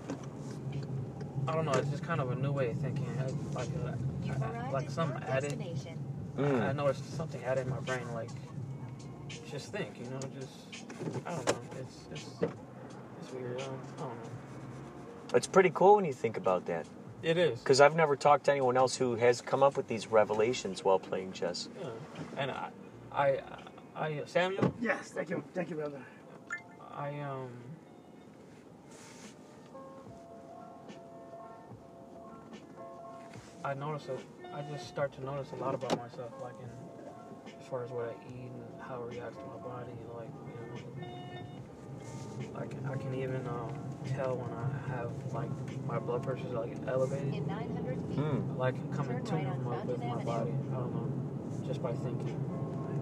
I 1.47 1.53
don't 1.55 1.65
know. 1.65 1.71
It's 1.73 1.89
just 1.89 2.03
kind 2.03 2.21
of 2.21 2.31
a 2.31 2.35
new 2.35 2.51
way 2.51 2.69
of 2.71 2.77
thinking. 2.77 3.07
It 3.19 3.33
Like 3.55 3.67
a, 3.69 3.97
like 4.71 4.85
at 4.85 4.91
some 4.91 5.09
your 5.09 5.21
added. 5.27 5.57
Mm. 6.37 6.61
I 6.69 6.71
know 6.71 6.87
it's 6.87 7.03
something 7.03 7.43
added 7.43 7.65
in 7.65 7.69
my 7.69 7.79
brain. 7.81 8.07
Like 8.13 8.29
just 9.49 9.71
think, 9.71 9.99
you 9.99 10.05
know, 10.05 10.19
just 10.39 10.85
I 11.25 11.31
don't 11.35 11.47
know. 11.47 11.55
It's 11.81 11.97
it's 12.11 12.29
it's 13.21 13.33
weird. 13.33 13.59
I 13.59 13.65
don't, 13.65 13.79
I 13.97 14.01
don't 14.01 14.09
know. 14.09 14.29
It's 15.33 15.47
pretty 15.47 15.71
cool 15.73 15.95
when 15.95 16.05
you 16.05 16.13
think 16.13 16.37
about 16.37 16.65
that. 16.67 16.85
It 17.23 17.37
is. 17.37 17.59
Because 17.59 17.81
I've 17.81 17.95
never 17.95 18.15
talked 18.15 18.45
to 18.45 18.51
anyone 18.51 18.77
else 18.77 18.95
who 18.95 19.15
has 19.15 19.41
come 19.41 19.61
up 19.61 19.77
with 19.77 19.87
these 19.87 20.07
revelations 20.07 20.83
while 20.83 20.99
playing 20.99 21.33
chess. 21.33 21.69
Yeah. 21.79 21.89
And 22.37 22.51
I, 22.51 22.69
I, 23.11 23.39
I, 23.95 24.21
Samuel, 24.25 24.73
Yes, 24.81 25.11
thank 25.11 25.29
you, 25.29 25.43
thank 25.53 25.69
you, 25.69 25.75
brother. 25.75 26.01
I 26.95 27.19
um. 27.19 27.49
I 33.63 33.75
notice 33.75 34.07
it. 34.07 34.19
I 34.53 34.63
just 34.63 34.87
start 34.87 35.13
to 35.13 35.23
notice 35.23 35.51
a 35.51 35.55
lot 35.55 35.75
about 35.75 35.95
myself, 35.97 36.31
like 36.41 36.55
in 36.63 37.53
as 37.61 37.67
far 37.67 37.83
as 37.83 37.91
what 37.91 38.05
I 38.05 38.27
eat 38.33 38.49
and 38.51 38.81
how 38.81 39.03
it 39.03 39.13
reacts 39.15 39.37
to 39.37 39.43
my 39.45 39.61
body. 39.63 39.91
And 39.91 40.17
like 40.17 40.29
you 40.47 40.50
know, 40.50 40.50
I 42.55 42.65
can 42.65 42.85
I 42.85 42.95
can 42.95 43.13
even 43.15 43.45
um, 43.47 43.73
tell 44.07 44.35
when 44.35 44.51
I 44.53 44.95
have 44.95 45.11
like 45.33 45.49
my 45.87 45.99
blood 45.99 46.23
pressure 46.23 46.47
is 46.47 46.53
like 46.53 46.75
elevated. 46.87 47.33
In 47.33 47.47
900 47.47 47.97
feet. 48.07 48.17
Hmm. 48.17 48.57
Like 48.57 48.75
coming 48.95 49.23
Turn 49.23 49.25
to 49.25 49.35
right 49.35 49.47
on 49.47 49.63
my, 49.63 49.83
with 49.83 49.99
my 49.99 50.05
Avenue. 50.05 50.25
body. 50.25 50.51
I 50.71 50.75
don't 50.75 50.93
know, 50.95 51.67
just 51.67 51.81
by 51.81 51.93
thinking. 51.93 52.37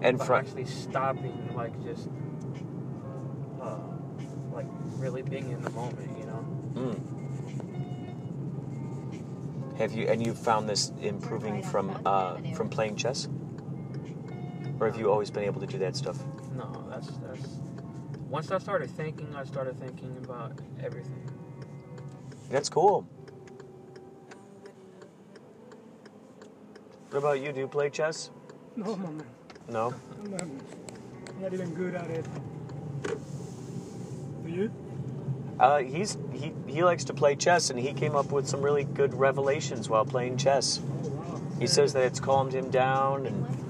And 0.02 0.18
but 0.18 0.26
from 0.26 0.36
actually 0.36 0.64
stopping, 0.64 1.54
like 1.54 1.74
just, 1.84 2.08
uh, 3.60 3.76
like 4.52 4.66
really 4.96 5.22
being 5.22 5.50
in 5.50 5.60
the 5.60 5.70
moment, 5.70 6.18
you 6.18 6.24
know. 6.26 6.44
Mm. 6.74 6.98
Have 9.78 9.92
you 9.92 10.06
and 10.08 10.24
you 10.24 10.34
found 10.34 10.68
this 10.68 10.92
improving 11.00 11.54
right 11.54 11.64
from 11.64 12.00
uh, 12.04 12.36
from 12.54 12.68
playing 12.68 12.96
chess, 12.96 13.28
or 14.78 14.86
have 14.86 14.98
you 14.98 15.10
always 15.10 15.30
been 15.30 15.44
able 15.44 15.60
to 15.60 15.66
do 15.66 15.78
that 15.78 15.96
stuff? 15.96 16.18
No, 16.54 16.70
that's 16.90 17.08
that's. 17.08 17.59
Once 18.30 18.52
I 18.52 18.58
started 18.58 18.88
thinking, 18.90 19.34
I 19.34 19.42
started 19.42 19.76
thinking 19.80 20.16
about 20.22 20.52
everything. 20.80 21.28
That's 22.48 22.68
cool. 22.68 23.04
What 27.10 27.18
about 27.18 27.40
you? 27.40 27.50
Do 27.50 27.58
you 27.58 27.66
play 27.66 27.90
chess? 27.90 28.30
No, 28.76 28.94
no, 28.94 29.08
man. 29.08 29.26
No. 29.68 29.94
I'm 30.22 30.30
not, 30.30 30.44
not 31.40 31.52
even 31.52 31.74
good 31.74 31.96
at 31.96 32.08
it. 32.08 32.24
Do 34.44 34.48
you? 34.48 34.70
Uh, 35.58 35.78
he's 35.78 36.16
he 36.32 36.52
he 36.68 36.84
likes 36.84 37.02
to 37.04 37.12
play 37.12 37.34
chess, 37.34 37.70
and 37.70 37.78
he 37.80 37.92
came 37.92 38.14
up 38.14 38.30
with 38.30 38.46
some 38.46 38.62
really 38.62 38.84
good 38.84 39.12
revelations 39.12 39.88
while 39.88 40.04
playing 40.04 40.36
chess. 40.36 40.80
Oh, 40.80 41.08
wow. 41.08 41.40
He 41.58 41.66
says 41.66 41.92
that 41.94 42.04
it's 42.04 42.20
calmed 42.20 42.54
him 42.54 42.70
down, 42.70 43.26
and 43.26 43.44
1.2 43.44 43.68
miles. 43.68 43.69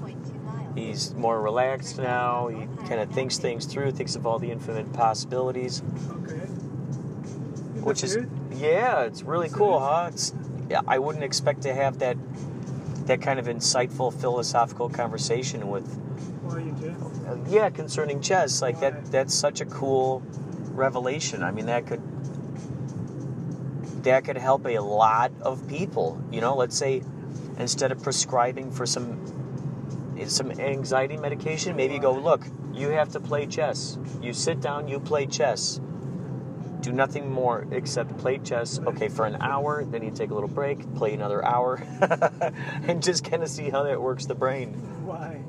He's 0.75 1.13
more 1.13 1.41
relaxed 1.41 1.97
now. 1.97 2.47
He 2.47 2.65
kind 2.87 2.99
of 3.01 3.11
thinks 3.11 3.37
things 3.37 3.65
through, 3.65 3.91
thinks 3.91 4.15
of 4.15 4.25
all 4.25 4.39
the 4.39 4.51
infinite 4.51 4.91
possibilities. 4.93 5.81
Okay. 6.11 6.45
which 7.81 8.03
is 8.03 8.17
yeah, 8.51 9.03
it's 9.03 9.23
really 9.23 9.49
cool, 9.49 9.79
huh? 9.79 10.09
It's 10.11 10.33
yeah, 10.69 10.81
I 10.87 10.99
wouldn't 10.99 11.23
expect 11.23 11.61
to 11.63 11.73
have 11.73 11.99
that 11.99 12.17
that 13.07 13.21
kind 13.21 13.39
of 13.39 13.47
insightful 13.47 14.13
philosophical 14.13 14.89
conversation 14.89 15.69
with 15.69 15.87
Why 16.43 16.59
you 16.59 16.71
do? 16.71 16.95
uh, 17.27 17.37
yeah 17.49 17.69
concerning 17.69 18.21
chess. 18.21 18.61
Like 18.61 18.79
that 18.79 19.05
that's 19.11 19.33
such 19.33 19.61
a 19.61 19.65
cool 19.65 20.21
revelation. 20.71 21.43
I 21.43 21.51
mean 21.51 21.65
that 21.65 21.87
could 21.87 22.01
that 24.03 24.23
could 24.23 24.37
help 24.37 24.65
a 24.65 24.79
lot 24.79 25.31
of 25.41 25.67
people. 25.67 26.21
You 26.31 26.41
know, 26.41 26.55
let's 26.55 26.77
say 26.77 27.01
instead 27.57 27.91
of 27.91 28.01
prescribing 28.01 28.71
for 28.71 28.85
some 28.85 29.19
some 30.29 30.51
anxiety 30.51 31.17
medication, 31.17 31.75
maybe 31.75 31.99
go, 31.99 32.13
look, 32.13 32.45
you 32.73 32.89
have 32.89 33.09
to 33.09 33.19
play 33.19 33.45
chess. 33.45 33.97
You 34.21 34.33
sit 34.33 34.61
down, 34.61 34.87
you 34.87 34.99
play 34.99 35.25
chess 35.25 35.79
do 36.81 36.91
nothing 36.91 37.31
more 37.31 37.65
except 37.71 38.17
play 38.17 38.39
chess. 38.39 38.79
Okay, 38.79 39.07
for 39.07 39.25
an 39.25 39.37
hour, 39.41 39.85
then 39.85 40.03
you 40.03 40.11
take 40.11 40.31
a 40.31 40.33
little 40.33 40.49
break, 40.49 40.93
play 40.95 41.13
another 41.13 41.45
hour, 41.45 41.75
and 42.87 43.01
just 43.01 43.23
kind 43.23 43.43
of 43.43 43.49
see 43.49 43.69
how 43.69 43.83
that 43.83 44.01
works 44.01 44.25
the 44.25 44.35
brain. 44.35 44.73
Why? 45.05 45.41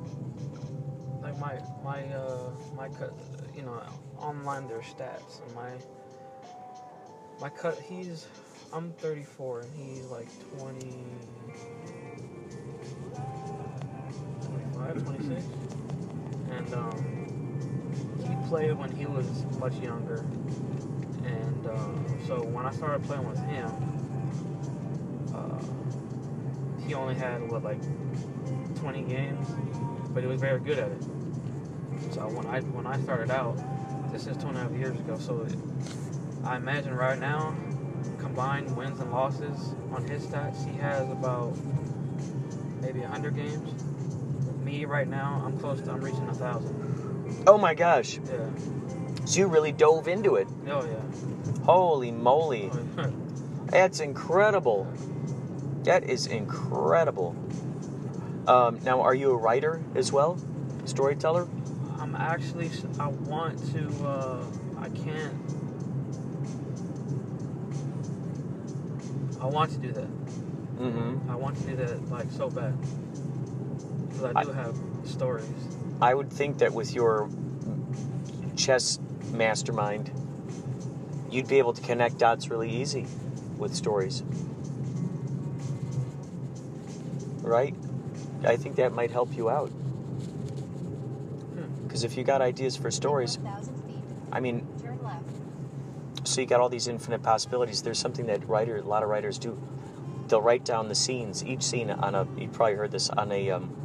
Like 1.22 1.38
my 1.38 1.58
my 1.82 2.04
uh 2.14 2.50
my 2.76 2.88
cut, 2.88 3.14
you 3.56 3.62
know, 3.62 3.82
online 4.18 4.68
their 4.68 4.80
stats 4.80 5.44
and 5.44 5.54
my 5.54 5.70
my 7.40 7.48
cut. 7.48 7.78
He's 7.80 8.26
I'm 8.72 8.92
34 8.92 9.60
and 9.60 9.70
he's 9.74 10.06
like 10.06 10.28
20, 10.58 11.04
25, 14.90 15.04
26. 15.04 15.44
And 16.50 16.74
um, 16.74 16.96
he 18.26 18.48
played 18.48 18.72
when 18.72 18.90
he 18.90 19.06
was 19.06 19.44
much 19.58 19.74
younger. 19.76 20.24
And 21.24 21.66
uh, 21.66 22.26
so 22.26 22.42
when 22.42 22.66
I 22.66 22.72
started 22.72 23.04
playing 23.04 23.28
with 23.28 23.38
him, 23.38 23.70
uh, 25.34 26.86
he 26.86 26.94
only 26.94 27.14
had, 27.14 27.48
what, 27.50 27.62
like 27.62 27.80
20 28.76 29.02
games? 29.02 29.46
But 30.10 30.22
he 30.22 30.28
was 30.28 30.40
very 30.40 30.60
good 30.60 30.78
at 30.78 30.90
it. 30.90 31.02
So 32.12 32.28
when 32.28 32.46
I 32.46 32.60
when 32.60 32.86
I 32.86 33.00
started 33.00 33.30
out, 33.30 33.56
this 34.12 34.26
is 34.26 34.36
two 34.36 34.48
and 34.48 34.58
a 34.58 34.60
half 34.60 34.72
years 34.72 34.98
ago. 34.98 35.16
So 35.18 35.46
I 36.44 36.56
imagine 36.56 36.94
right 36.94 37.18
now, 37.18 37.56
combined 38.18 38.76
wins 38.76 39.00
and 39.00 39.10
losses 39.10 39.74
on 39.92 40.06
his 40.06 40.26
stats, 40.26 40.68
he 40.70 40.76
has 40.78 41.08
about 41.08 41.56
maybe 42.82 43.00
100 43.00 43.34
games. 43.34 43.91
Right 44.72 45.06
now, 45.06 45.42
I'm 45.44 45.58
close 45.58 45.82
to, 45.82 45.92
I'm 45.92 46.00
reaching 46.00 46.26
a 46.28 46.34
thousand. 46.34 47.44
Oh 47.46 47.58
my 47.58 47.74
gosh. 47.74 48.18
Yeah. 48.18 48.48
So 49.26 49.40
you 49.40 49.46
really 49.46 49.70
dove 49.70 50.08
into 50.08 50.36
it. 50.36 50.48
Oh 50.66 50.84
yeah. 50.84 51.64
Holy 51.64 52.10
moly. 52.10 52.70
Oh, 52.96 53.12
That's 53.66 54.00
incredible. 54.00 54.90
That 55.84 56.04
is 56.04 56.26
incredible. 56.26 57.36
Um, 58.46 58.80
now, 58.82 59.02
are 59.02 59.14
you 59.14 59.30
a 59.32 59.36
writer 59.36 59.82
as 59.94 60.10
well? 60.10 60.38
Storyteller? 60.86 61.46
I'm 61.98 62.16
actually, 62.16 62.70
I 62.98 63.08
want 63.08 63.58
to, 63.74 64.06
uh, 64.06 64.44
I 64.78 64.88
can't. 64.88 65.34
I 69.40 69.46
want 69.46 69.70
to 69.72 69.78
do 69.78 69.92
that. 69.92 70.08
Mm-hmm. 70.78 71.30
I 71.30 71.36
want 71.36 71.58
to 71.58 71.62
do 71.64 71.76
that 71.76 72.10
like 72.10 72.30
so 72.30 72.48
bad. 72.48 72.74
Because 74.22 74.36
I 74.36 74.44
do 74.44 74.52
have 74.52 74.76
stories. 75.04 75.46
I 76.00 76.14
would 76.14 76.32
think 76.32 76.58
that 76.58 76.72
with 76.72 76.94
your 76.94 77.28
chess 78.56 78.98
mastermind, 79.32 80.10
you'd 81.30 81.48
be 81.48 81.58
able 81.58 81.72
to 81.72 81.82
connect 81.82 82.18
dots 82.18 82.48
really 82.48 82.70
easy 82.70 83.06
with 83.56 83.74
stories. 83.74 84.22
Right? 87.42 87.74
I 88.44 88.56
think 88.56 88.76
that 88.76 88.92
might 88.92 89.10
help 89.10 89.36
you 89.36 89.50
out. 89.50 89.70
Because 91.82 92.04
if 92.04 92.16
you 92.16 92.24
got 92.24 92.40
ideas 92.40 92.76
for 92.76 92.90
stories, 92.90 93.38
I 94.32 94.40
mean, 94.40 94.66
Turn 94.82 94.98
left. 95.02 96.26
so 96.26 96.40
you 96.40 96.46
got 96.46 96.60
all 96.60 96.68
these 96.68 96.88
infinite 96.88 97.22
possibilities. 97.22 97.82
There's 97.82 97.98
something 97.98 98.26
that 98.26 98.48
writer, 98.48 98.78
a 98.78 98.82
lot 98.82 99.02
of 99.02 99.08
writers 99.10 99.38
do. 99.38 99.60
They'll 100.28 100.40
write 100.40 100.64
down 100.64 100.88
the 100.88 100.94
scenes, 100.94 101.44
each 101.44 101.62
scene 101.62 101.90
on 101.90 102.14
a. 102.14 102.26
You 102.38 102.48
probably 102.48 102.76
heard 102.76 102.92
this 102.92 103.10
on 103.10 103.30
a, 103.30 103.50
um, 103.50 103.76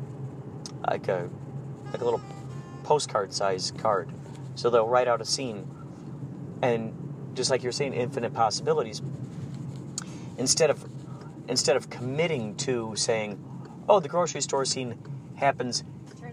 like 0.88 1.08
a, 1.08 1.30
like 1.92 2.02
a 2.02 2.06
little 2.06 2.22
postcard 2.84 3.34
size 3.34 3.72
card. 3.78 4.10
So 4.56 4.70
they'll 4.70 4.88
write 4.88 5.08
out 5.08 5.22
a 5.22 5.26
scene, 5.26 5.68
and 6.62 7.32
just 7.36 7.52
like 7.52 7.62
you're 7.62 7.72
saying, 7.72 7.94
infinite 7.94 8.34
possibilities. 8.34 9.02
Instead 10.38 10.70
of, 10.70 10.86
instead 11.48 11.76
of 11.76 11.90
committing 11.90 12.56
to 12.58 12.94
saying, 12.96 13.44
oh, 13.88 14.00
the 14.00 14.10
grocery 14.10 14.42
store 14.42 14.66
scene 14.66 14.98
happens 15.36 15.84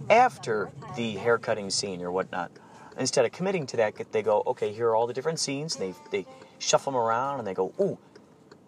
after 0.08 0.70
the 0.96 1.16
haircutting 1.16 1.70
scene 1.70 2.02
or 2.02 2.10
whatnot. 2.10 2.50
Instead 2.98 3.24
of 3.24 3.32
committing 3.32 3.66
to 3.66 3.76
that, 3.76 3.94
they 4.12 4.22
go, 4.22 4.42
okay, 4.46 4.72
here 4.72 4.88
are 4.88 4.94
all 4.94 5.06
the 5.06 5.12
different 5.12 5.38
scenes. 5.38 5.76
They 5.76 5.94
they 6.10 6.26
shuffle 6.58 6.92
them 6.92 7.00
around 7.00 7.40
and 7.40 7.46
they 7.46 7.54
go, 7.54 7.72
ooh, 7.80 7.98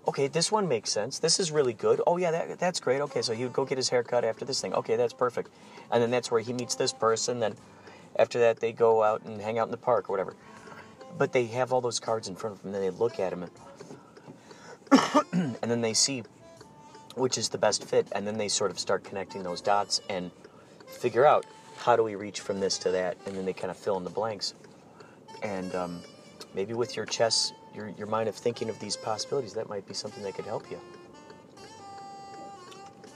okay, 0.09 0.29
this 0.29 0.53
one 0.53 0.69
makes 0.69 0.91
sense. 0.91 1.19
This 1.19 1.41
is 1.41 1.51
really 1.51 1.73
good. 1.73 2.01
Oh 2.07 2.17
yeah, 2.17 2.31
that, 2.31 2.59
that's 2.59 2.81
great. 2.81 3.01
Okay, 3.03 3.23
so 3.23 3.33
he 3.35 3.45
would 3.45 3.53
go 3.53 3.65
get 3.65 3.79
his 3.79 3.89
haircut 3.89 4.25
after 4.25 4.45
this 4.45 4.61
thing. 4.61 4.75
Okay, 4.75 4.97
that's 4.97 5.13
perfect. 5.13 5.51
And 5.91 6.03
then 6.03 6.11
that's 6.11 6.31
where 6.31 6.41
he 6.41 6.53
meets 6.53 6.75
this 6.75 6.93
person. 6.93 7.41
Then 7.41 7.55
after 8.17 8.39
that, 8.41 8.61
they 8.61 8.73
go 8.73 9.03
out 9.03 9.23
and 9.23 9.41
hang 9.41 9.59
out 9.59 9.67
in 9.67 9.71
the 9.71 9.77
park 9.77 10.09
or 10.09 10.13
whatever. 10.13 10.35
But 11.19 11.33
they 11.33 11.47
have 11.47 11.73
all 11.73 11.81
those 11.81 12.01
cards 12.01 12.29
in 12.29 12.37
front 12.37 12.57
of 12.57 12.63
them. 12.63 12.75
And 12.75 12.83
they 12.83 12.91
look 12.91 13.19
at 13.19 13.31
them, 13.31 13.45
and, 14.93 15.57
and 15.63 15.71
then 15.71 15.81
they 15.81 15.95
see 15.95 16.23
which 17.17 17.39
is 17.39 17.49
the 17.49 17.59
best 17.59 17.85
fit, 17.85 18.07
and 18.13 18.27
then 18.27 18.37
they 18.37 18.47
sort 18.47 18.71
of 18.71 18.79
start 18.79 19.03
connecting 19.03 19.43
those 19.43 19.63
dots 19.63 20.01
and 20.11 20.31
figure 20.87 21.25
out 21.25 21.47
how 21.79 21.97
do 21.97 22.03
we 22.03 22.15
reach 22.15 22.41
from 22.41 22.61
this 22.61 22.79
to 22.79 22.91
that, 22.91 23.17
and 23.27 23.35
then 23.35 23.45
they 23.45 23.53
kind 23.53 23.71
of 23.71 23.77
fill 23.77 23.97
in 23.97 24.05
the 24.05 24.11
blanks. 24.11 24.55
And 25.43 25.75
um, 25.75 26.01
maybe 26.55 26.75
with 26.75 26.95
your 26.95 27.07
chess, 27.07 27.53
your 27.77 27.91
your 27.91 28.07
mind 28.07 28.29
of 28.29 28.35
thinking 28.35 28.69
of 28.69 28.79
these 28.81 28.97
possibilities, 28.97 29.53
that 29.55 29.69
might 29.69 29.87
be 29.87 29.95
something 29.95 30.23
that 30.23 30.35
could 30.35 30.47
help 30.47 30.71
you. 30.71 30.81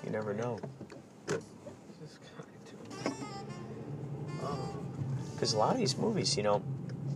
You 0.04 0.10
never 0.10 0.34
know, 0.34 0.58
because 5.32 5.54
a 5.54 5.58
lot 5.58 5.72
of 5.72 5.78
these 5.78 5.96
movies, 5.96 6.36
you 6.36 6.42
know, 6.42 6.62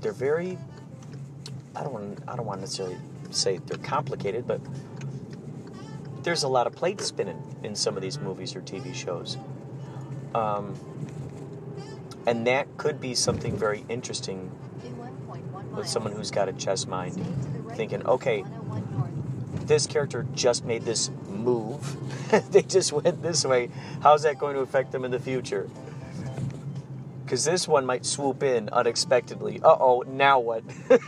they're 0.01 0.13
very. 0.13 0.59
I 1.77 1.83
don't 1.83 1.93
want. 1.93 2.19
I 2.27 2.37
don't 2.37 2.47
want 2.47 2.59
to 2.59 2.63
necessarily 2.63 2.97
say 3.31 3.59
they're 3.59 3.79
complicated, 3.79 4.47
but 4.47 4.61
there's 6.23 6.43
a 6.43 6.49
lot 6.49 6.67
of 6.67 6.75
plate 6.75 7.01
spinning 7.01 7.43
in 7.63 7.75
some 7.75 7.97
of 7.97 8.03
these 8.03 8.19
movies 8.19 8.57
or 8.57 8.63
TV 8.63 8.95
shows. 8.95 9.37
Um, 10.35 10.75
and 12.27 12.47
that 12.47 12.79
could 12.79 13.01
be 13.01 13.15
something 13.15 13.57
very 13.57 13.85
interesting 13.89 14.51
In 14.57 14.74
1.1 14.74 14.74
with 15.77 15.89
someone 15.89 16.13
who's 16.13 16.31
got 16.31 16.49
a 16.49 16.53
chess 16.53 16.87
mind. 16.87 17.15
Thinking, 17.75 18.05
okay, 18.07 18.45
This 19.67 19.87
character 19.87 20.27
just 20.35 20.65
made 20.65 20.83
this 20.85 21.11
move. 21.29 21.97
they 22.51 22.63
just 22.63 22.93
went 22.93 23.23
this 23.23 23.45
way. 23.45 23.71
How's 24.03 24.23
that 24.25 24.39
going 24.39 24.55
to 24.57 24.61
affect 24.61 24.93
them 24.93 25.05
in 25.05 25.11
the 25.11 25.19
future? 25.21 25.69
Because 27.25 27.45
this 27.45 27.67
one 27.69 27.87
might 27.87 28.05
swoop 28.07 28.43
in 28.43 28.69
unexpectedly. 28.71 29.61
Uh 29.63 29.77
oh, 29.81 30.05
now 30.07 30.39
what? 30.41 30.65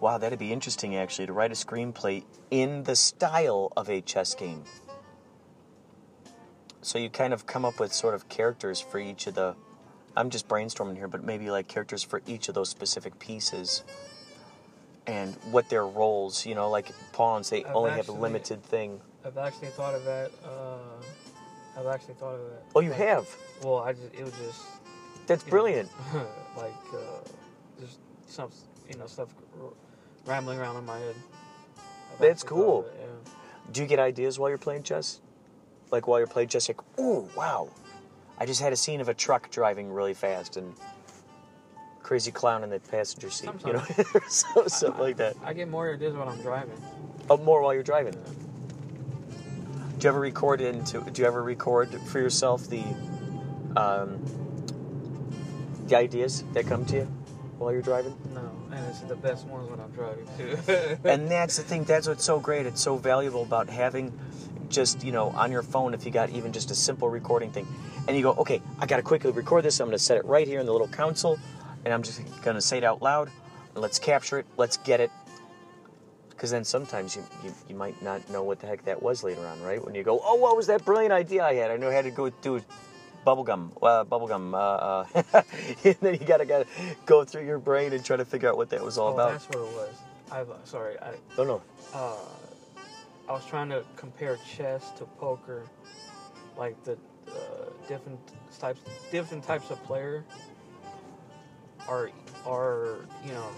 wow, 0.00 0.18
that'd 0.18 0.38
be 0.38 0.52
interesting 0.52 0.96
actually 0.96 1.26
to 1.26 1.32
write 1.32 1.50
a 1.50 1.54
screenplay 1.54 2.24
in 2.50 2.84
the 2.84 2.96
style 2.96 3.72
of 3.76 3.88
a 3.90 4.00
chess 4.00 4.34
game. 4.34 4.64
So 6.84 6.98
you 6.98 7.08
kind 7.08 7.32
of 7.32 7.46
come 7.46 7.64
up 7.64 7.80
with 7.80 7.94
sort 7.94 8.14
of 8.14 8.28
characters 8.28 8.78
for 8.78 8.98
each 8.98 9.26
of 9.26 9.34
the. 9.34 9.54
I'm 10.16 10.28
just 10.28 10.46
brainstorming 10.46 10.96
here, 10.96 11.08
but 11.08 11.24
maybe 11.24 11.50
like 11.50 11.66
characters 11.66 12.02
for 12.02 12.20
each 12.26 12.48
of 12.48 12.54
those 12.54 12.68
specific 12.68 13.18
pieces 13.18 13.82
and 15.06 15.34
what 15.50 15.70
their 15.70 15.86
roles, 15.86 16.44
you 16.44 16.54
know, 16.54 16.68
like 16.68 16.90
pawns, 17.12 17.48
they 17.48 17.64
I've 17.64 17.74
only 17.74 17.90
have 17.92 18.08
a 18.10 18.12
limited 18.12 18.62
thing. 18.62 19.00
I've 19.24 19.38
actually 19.38 19.68
thought 19.68 19.94
of 19.94 20.04
that. 20.04 20.30
Uh, 20.44 21.80
I've 21.80 21.86
actually 21.86 22.14
thought 22.14 22.34
of 22.34 22.40
that. 22.50 22.62
Oh, 22.76 22.80
you 22.80 22.90
Like, 22.90 22.98
have? 22.98 23.28
Well, 23.62 23.78
I 23.78 23.92
just 23.94 24.14
it 24.14 24.22
was 24.22 24.34
just 24.34 24.62
That's 25.26 25.42
you 25.42 25.46
know, 25.46 25.50
brilliant. 25.50 25.90
like 26.56 26.72
uh, 26.92 26.98
just 27.80 27.98
some 28.26 28.50
you 28.90 28.98
know 28.98 29.06
stuff 29.06 29.30
r- 29.58 29.70
rambling 30.26 30.58
around 30.58 30.76
in 30.76 30.84
my 30.84 30.98
head. 30.98 31.14
I've 32.12 32.18
That's 32.18 32.42
cool. 32.42 32.82
it, 32.84 32.94
yeah. 33.00 33.32
Do 33.72 33.80
you 33.80 33.86
get 33.88 33.98
ideas 33.98 34.38
while 34.38 34.50
you're 34.50 34.58
playing 34.58 34.82
chess? 34.82 35.20
Like 35.94 36.08
while 36.08 36.18
you're 36.18 36.26
playing 36.26 36.48
you're 36.52 36.60
like, 36.66 36.80
ooh, 36.98 37.28
wow. 37.36 37.68
I 38.36 38.46
just 38.46 38.60
had 38.60 38.72
a 38.72 38.76
scene 38.76 39.00
of 39.00 39.08
a 39.08 39.14
truck 39.14 39.48
driving 39.52 39.92
really 39.92 40.12
fast 40.12 40.56
and 40.56 40.74
crazy 42.02 42.32
clown 42.32 42.64
in 42.64 42.70
the 42.70 42.80
passenger 42.80 43.30
seat, 43.30 43.50
you 43.64 43.74
know, 43.74 43.84
so, 44.28 44.66
something 44.66 45.00
like 45.00 45.18
that. 45.18 45.36
I 45.44 45.52
get 45.52 45.68
more 45.68 45.94
ideas 45.94 46.16
when 46.16 46.26
I'm 46.26 46.42
driving. 46.42 46.82
Oh, 47.30 47.36
more 47.36 47.62
while 47.62 47.72
you're 47.72 47.84
driving. 47.84 48.14
Do 48.14 48.18
you 50.00 50.08
ever 50.08 50.18
record 50.18 50.60
into? 50.60 51.00
Do 51.00 51.22
you 51.22 51.28
ever 51.28 51.44
record 51.44 51.90
for 52.08 52.18
yourself 52.18 52.68
the, 52.68 52.82
um, 53.76 54.20
the 55.86 55.94
ideas 55.94 56.42
that 56.54 56.66
come 56.66 56.84
to 56.86 56.96
you 56.96 57.23
while 57.58 57.72
you're 57.72 57.82
driving? 57.82 58.16
No, 58.34 58.50
and 58.72 58.86
it's 58.86 59.00
the 59.00 59.16
best 59.16 59.46
ones 59.46 59.70
when 59.70 59.80
I'm 59.80 59.90
driving 59.92 60.26
too. 60.36 60.98
and 61.08 61.30
that's 61.30 61.56
the 61.56 61.62
thing. 61.62 61.84
That's 61.84 62.08
what's 62.08 62.24
so 62.24 62.38
great. 62.38 62.66
It's 62.66 62.80
so 62.80 62.96
valuable 62.96 63.42
about 63.42 63.68
having 63.68 64.12
just 64.68 65.04
you 65.04 65.12
know 65.12 65.28
on 65.30 65.52
your 65.52 65.62
phone 65.62 65.94
if 65.94 66.04
you 66.04 66.10
got 66.10 66.30
even 66.30 66.52
just 66.52 66.70
a 66.70 66.74
simple 66.74 67.08
recording 67.08 67.50
thing, 67.50 67.66
and 68.06 68.16
you 68.16 68.22
go, 68.22 68.32
okay, 68.32 68.60
I 68.78 68.86
got 68.86 68.96
to 68.96 69.02
quickly 69.02 69.30
record 69.30 69.64
this. 69.64 69.80
I'm 69.80 69.86
going 69.86 69.96
to 69.96 70.02
set 70.02 70.16
it 70.16 70.24
right 70.24 70.46
here 70.46 70.60
in 70.60 70.66
the 70.66 70.72
little 70.72 70.88
console, 70.88 71.38
and 71.84 71.94
I'm 71.94 72.02
just 72.02 72.20
going 72.42 72.56
to 72.56 72.62
say 72.62 72.78
it 72.78 72.84
out 72.84 73.02
loud. 73.02 73.30
And 73.74 73.82
let's 73.82 73.98
capture 73.98 74.38
it. 74.38 74.46
Let's 74.56 74.76
get 74.78 75.00
it. 75.00 75.10
Because 76.30 76.50
then 76.50 76.64
sometimes 76.64 77.16
you, 77.16 77.24
you 77.42 77.54
you 77.68 77.74
might 77.76 78.00
not 78.02 78.28
know 78.28 78.42
what 78.42 78.60
the 78.60 78.66
heck 78.66 78.84
that 78.84 79.02
was 79.02 79.22
later 79.22 79.46
on, 79.46 79.62
right? 79.62 79.84
When 79.84 79.94
you 79.94 80.02
go, 80.02 80.20
oh, 80.22 80.34
what 80.34 80.56
was 80.56 80.66
that 80.66 80.84
brilliant 80.84 81.12
idea 81.12 81.44
I 81.44 81.54
had? 81.54 81.70
I 81.70 81.76
know 81.76 81.90
how 81.90 82.02
to 82.02 82.10
go 82.10 82.28
do 82.28 82.60
bubblegum, 83.24 83.70
uh, 83.82 84.04
bubblegum, 84.04 84.54
uh, 84.54 84.58
uh, 85.34 85.42
and 85.84 85.96
then 86.00 86.14
you 86.14 86.26
gotta 86.26 86.44
gotta 86.44 86.66
go 87.06 87.24
through 87.24 87.46
your 87.46 87.58
brain 87.58 87.92
and 87.92 88.04
try 88.04 88.16
to 88.16 88.24
figure 88.24 88.48
out 88.48 88.56
what 88.56 88.70
that 88.70 88.82
was 88.82 88.98
all 88.98 89.10
oh, 89.10 89.14
about. 89.14 89.32
that's 89.32 89.48
what 89.48 89.58
it 89.58 89.74
was. 89.74 89.94
Uh, 90.30 90.44
sorry. 90.64 90.98
I 91.00 91.14
Oh 91.38 91.44
no. 91.44 91.62
uh, 91.94 92.16
I 93.28 93.32
was 93.32 93.44
trying 93.46 93.70
to 93.70 93.84
compare 93.96 94.38
chess 94.56 94.90
to 94.98 95.04
poker, 95.04 95.64
like 96.56 96.82
the 96.84 96.92
uh, 97.28 97.70
different 97.88 98.20
types 98.58 98.80
different 99.10 99.44
types 99.44 99.70
of 99.70 99.82
player. 99.84 100.24
are 101.88 102.10
are 102.46 102.98
you 103.24 103.32
know 103.32 103.48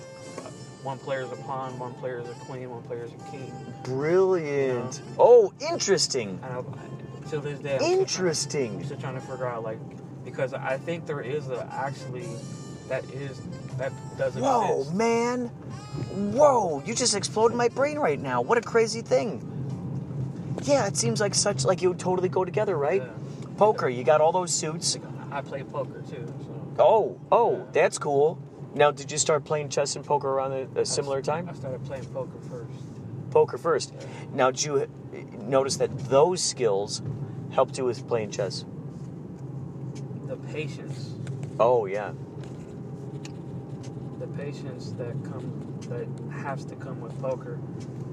one 0.82 0.98
player 0.98 1.22
is 1.22 1.32
a 1.32 1.36
pawn, 1.36 1.76
one 1.78 1.94
player 1.94 2.20
is 2.20 2.28
a 2.28 2.34
queen, 2.44 2.70
one 2.70 2.82
player 2.84 3.04
is 3.04 3.12
a 3.12 3.30
king. 3.30 3.52
Brilliant. 3.82 5.02
Oh, 5.18 5.52
interesting. 5.60 6.38
And 6.44 6.52
I, 6.52 6.62
to 7.30 7.40
this 7.40 7.58
day, 7.58 7.74
I'm 7.74 7.80
still 7.80 8.06
trying- 8.06 8.76
I'm 8.78 8.84
still 8.84 8.96
trying 8.98 9.14
to 9.14 9.20
figure 9.20 9.46
out 9.46 9.62
like 9.62 9.78
because 10.24 10.52
I 10.52 10.76
think 10.78 11.06
there 11.06 11.20
is 11.20 11.48
a 11.48 11.66
actually 11.72 12.28
that 12.88 13.04
is 13.10 13.40
that 13.78 13.92
doesn't. 14.18 14.42
Whoa, 14.42 14.78
exist. 14.80 14.94
man. 14.94 15.46
Whoa, 16.34 16.82
you 16.84 16.94
just 16.94 17.14
exploded 17.14 17.56
my 17.56 17.68
brain 17.68 17.98
right 17.98 18.20
now. 18.20 18.40
What 18.42 18.58
a 18.58 18.60
crazy 18.60 19.02
thing. 19.02 19.40
Yeah, 20.64 20.86
it 20.86 20.96
seems 20.96 21.20
like 21.20 21.34
such 21.34 21.64
like 21.64 21.82
you 21.82 21.88
would 21.90 21.98
totally 21.98 22.28
go 22.28 22.44
together, 22.44 22.76
right? 22.76 23.02
Yeah. 23.02 23.56
Poker, 23.56 23.88
you 23.88 24.04
got 24.04 24.20
all 24.20 24.32
those 24.32 24.52
suits. 24.52 24.98
I 25.30 25.40
play 25.40 25.62
poker 25.62 26.02
too, 26.02 26.26
so 26.44 26.56
Oh, 26.78 27.18
oh, 27.32 27.66
that's 27.72 27.98
cool. 27.98 28.38
Now, 28.74 28.90
did 28.90 29.10
you 29.10 29.16
start 29.18 29.44
playing 29.44 29.70
chess 29.70 29.96
and 29.96 30.04
poker 30.04 30.28
around 30.28 30.52
a, 30.52 30.80
a 30.80 30.84
similar 30.84 31.22
time? 31.22 31.48
I 31.48 31.54
started 31.54 31.82
playing 31.84 32.04
poker 32.06 32.38
first. 32.50 32.70
Poker 33.36 33.58
first. 33.58 33.92
Now, 34.32 34.50
did 34.50 34.64
you 34.64 34.76
uh, 34.78 34.86
notice 35.42 35.76
that 35.76 35.90
those 36.08 36.42
skills 36.42 37.02
helped 37.50 37.76
you 37.76 37.84
with 37.84 38.08
playing 38.08 38.30
chess? 38.30 38.64
The 40.26 40.36
patience, 40.36 41.16
Oh, 41.60 41.84
yeah. 41.84 42.12
the 44.18 44.26
patience 44.28 44.92
that 44.92 45.12
come 45.22 45.78
that 45.90 46.08
has 46.32 46.64
to 46.64 46.76
come 46.76 47.02
with 47.02 47.12
poker 47.20 47.58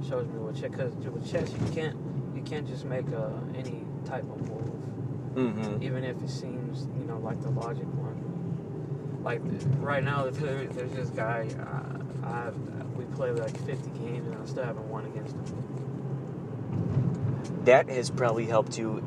shows 0.05 0.27
me 0.27 0.39
with 0.39 0.59
chess. 0.59 0.71
Because 0.71 0.93
with 0.93 1.31
chess, 1.31 1.49
you 1.53 1.73
can't 1.73 1.95
you 2.35 2.41
can't 2.41 2.67
just 2.67 2.83
make 2.83 3.07
uh, 3.13 3.29
any 3.55 3.85
type 4.03 4.23
of 4.23 4.41
move. 4.49 4.71
Mm-hmm. 5.35 5.81
even 5.81 6.03
if 6.03 6.21
it 6.21 6.29
seems 6.29 6.87
you 6.99 7.05
know 7.05 7.17
like 7.19 7.39
the 7.41 7.49
logic 7.49 7.87
one. 7.95 8.32
Like 9.23 9.41
right 9.79 10.03
now, 10.03 10.29
there- 10.29 10.65
there's 10.65 10.91
this 10.93 11.09
guy. 11.09 11.47
Uh, 11.59 12.27
I 12.27 12.51
we 12.97 13.05
play 13.15 13.31
like 13.31 13.57
50 13.65 13.89
games 13.99 14.27
and 14.27 14.35
I 14.41 14.45
still 14.45 14.63
haven't 14.63 14.87
won 14.89 15.05
against 15.05 15.35
him. 15.35 15.45
That 17.65 17.89
has 17.89 18.09
probably 18.09 18.45
helped 18.45 18.77
you 18.77 19.01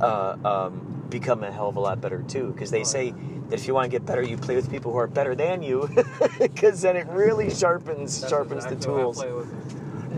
uh, 0.00 0.36
um, 0.44 1.04
become 1.10 1.42
a 1.44 1.50
hell 1.50 1.68
of 1.68 1.76
a 1.76 1.80
lot 1.80 2.00
better, 2.00 2.22
too. 2.22 2.52
Because 2.52 2.70
they 2.70 2.80
Oh, 2.80 2.84
say 2.84 3.06
yeah. 3.06 3.12
that 3.50 3.58
if 3.60 3.66
you 3.66 3.74
want 3.74 3.84
to 3.90 3.90
get 3.90 4.06
better, 4.06 4.22
you 4.22 4.36
play 4.36 4.54
with 4.56 4.70
people 4.70 4.92
who 4.92 4.98
are 4.98 5.06
better 5.08 5.34
than 5.34 5.62
you. 5.62 5.88
Because 6.38 6.82
then 6.82 6.96
it 6.96 7.06
really 7.08 7.50
sharpens 7.50 8.20
That's 8.20 8.30
sharpens 8.30 8.64
the 8.66 8.74
exactly 8.74 8.92
why 8.92 9.00
I 9.00 9.02
tools. 9.02 9.24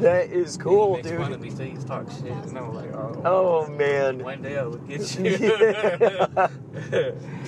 That 0.02 0.30
is 0.30 0.56
cool, 0.58 0.96
he 0.96 1.02
makes 1.02 1.10
fun 1.10 1.32
of 1.32 1.40
dude. 1.40 1.40
me 1.40 1.50
till 1.50 1.66
he's 1.66 1.84
talk 1.84 2.10
shit, 2.10 2.32
and 2.32 2.56
I'm 2.58 2.74
like, 2.74 2.92
oh, 2.94 3.22
Oh, 3.24 3.66
man. 3.68 4.20
one 4.20 4.42
day 4.42 4.58
I 4.58 4.62
will 4.64 4.76
get 4.78 5.18
you. 5.18 5.38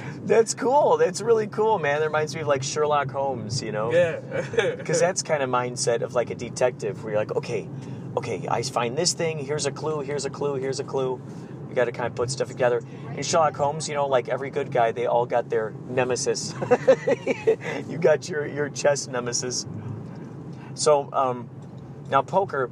That's 0.25 0.55
cool. 0.55 0.97
That's 0.97 1.21
really 1.21 1.47
cool, 1.47 1.79
man. 1.79 2.01
That 2.01 2.07
reminds 2.07 2.35
me 2.35 2.43
of 2.43 2.47
like 2.47 2.63
Sherlock 2.63 3.11
Holmes, 3.11 3.63
you 3.63 3.73
know? 3.73 3.93
yeah. 3.93 4.21
Because 4.77 5.01
that's 5.01 5.23
kind 5.23 5.43
of 5.43 5.51
mindset 5.51 6.03
of 6.03 6.15
like 6.15 6.31
a 6.31 6.35
detective 6.35 7.03
where 7.03 7.13
you're 7.13 7.21
like, 7.21 7.35
okay, 7.37 7.69
okay, 8.17 8.47
I 8.49 8.63
find 8.63 8.97
this 8.97 9.13
thing, 9.13 9.39
here's 9.39 9.67
a 9.67 9.73
clue, 9.73 10.01
here's 10.01 10.25
a 10.25 10.31
clue, 10.31 10.55
here's 10.55 10.81
a 10.81 10.85
clue. 10.85 11.21
You 11.69 11.77
got 11.77 11.85
to 11.85 11.93
kind 11.93 12.09
of 12.09 12.17
put 12.17 12.31
stuff 12.31 12.49
together. 12.49 12.83
In 13.17 13.23
Sherlock 13.23 13.57
Holmes, 13.57 13.89
you 13.89 13.95
know, 13.95 14.07
like 14.09 14.29
every 14.29 14.51
good 14.51 14.73
guy, 14.73 14.91
they 14.91 15.07
all 15.07 15.25
got 15.25 15.49
their 15.49 15.73
nemesis. 15.89 16.53
you 17.89 17.97
got 17.97 18.29
your, 18.29 18.45
your 18.47 18.69
chess 18.69 19.07
nemesis. 19.07 19.67
So, 20.75 21.09
um, 21.13 21.49
now 22.11 22.23
poker, 22.23 22.71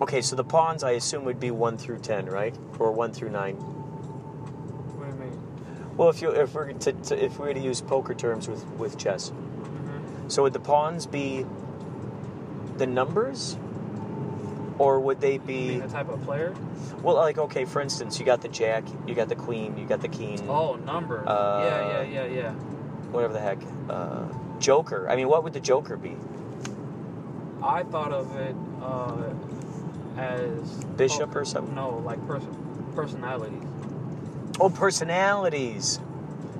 okay, 0.00 0.20
so 0.20 0.34
the 0.34 0.44
pawns 0.44 0.82
I 0.82 0.92
assume 0.92 1.24
would 1.24 1.38
be 1.38 1.52
1 1.52 1.78
through 1.78 2.00
10, 2.00 2.26
right? 2.26 2.56
Or 2.80 2.90
1 2.90 3.12
through 3.12 3.30
9. 3.30 3.79
Well, 6.00 6.08
if 6.08 6.22
you 6.22 6.30
if 6.30 6.54
we're 6.54 6.72
to, 6.72 6.92
to, 6.92 7.22
if 7.22 7.38
we 7.38 7.48
were 7.48 7.52
to 7.52 7.60
use 7.60 7.82
poker 7.82 8.14
terms 8.14 8.48
with 8.48 8.64
with 8.78 8.96
chess, 8.96 9.32
Mhm. 9.32 10.32
so 10.32 10.44
would 10.44 10.54
the 10.54 10.58
pawns 10.58 11.04
be 11.04 11.44
the 12.78 12.86
numbers, 12.86 13.58
or 14.78 14.98
would 14.98 15.20
they 15.20 15.36
be 15.36 15.78
the 15.78 15.88
type 15.88 16.08
of 16.08 16.22
player? 16.22 16.54
well? 17.02 17.16
Like 17.16 17.36
okay, 17.36 17.66
for 17.66 17.82
instance, 17.82 18.18
you 18.18 18.24
got 18.24 18.40
the 18.40 18.48
jack, 18.48 18.84
you 19.06 19.14
got 19.14 19.28
the 19.28 19.34
queen, 19.34 19.76
you 19.76 19.84
got 19.84 20.00
the 20.00 20.08
king, 20.08 20.40
Oh, 20.48 20.76
number. 20.76 21.22
Uh, 21.28 21.66
yeah, 21.66 21.90
yeah, 21.90 22.24
yeah, 22.24 22.24
yeah. 22.24 22.52
whatever 23.12 23.34
the 23.34 23.40
heck, 23.40 23.58
uh, 23.90 24.24
joker. 24.58 25.06
I 25.10 25.16
mean, 25.16 25.28
what 25.28 25.44
would 25.44 25.52
the 25.52 25.60
joker 25.60 25.98
be? 25.98 26.16
I 27.62 27.82
thought 27.82 28.12
of 28.12 28.34
it 28.36 28.56
uh, 28.82 29.34
as 30.18 30.82
Bishop 30.96 31.36
or 31.36 31.44
something? 31.44 31.74
No, 31.74 31.98
like 31.98 32.26
person 32.26 32.56
personalities. 32.94 33.62
Oh, 34.62 34.68
personalities, 34.68 35.98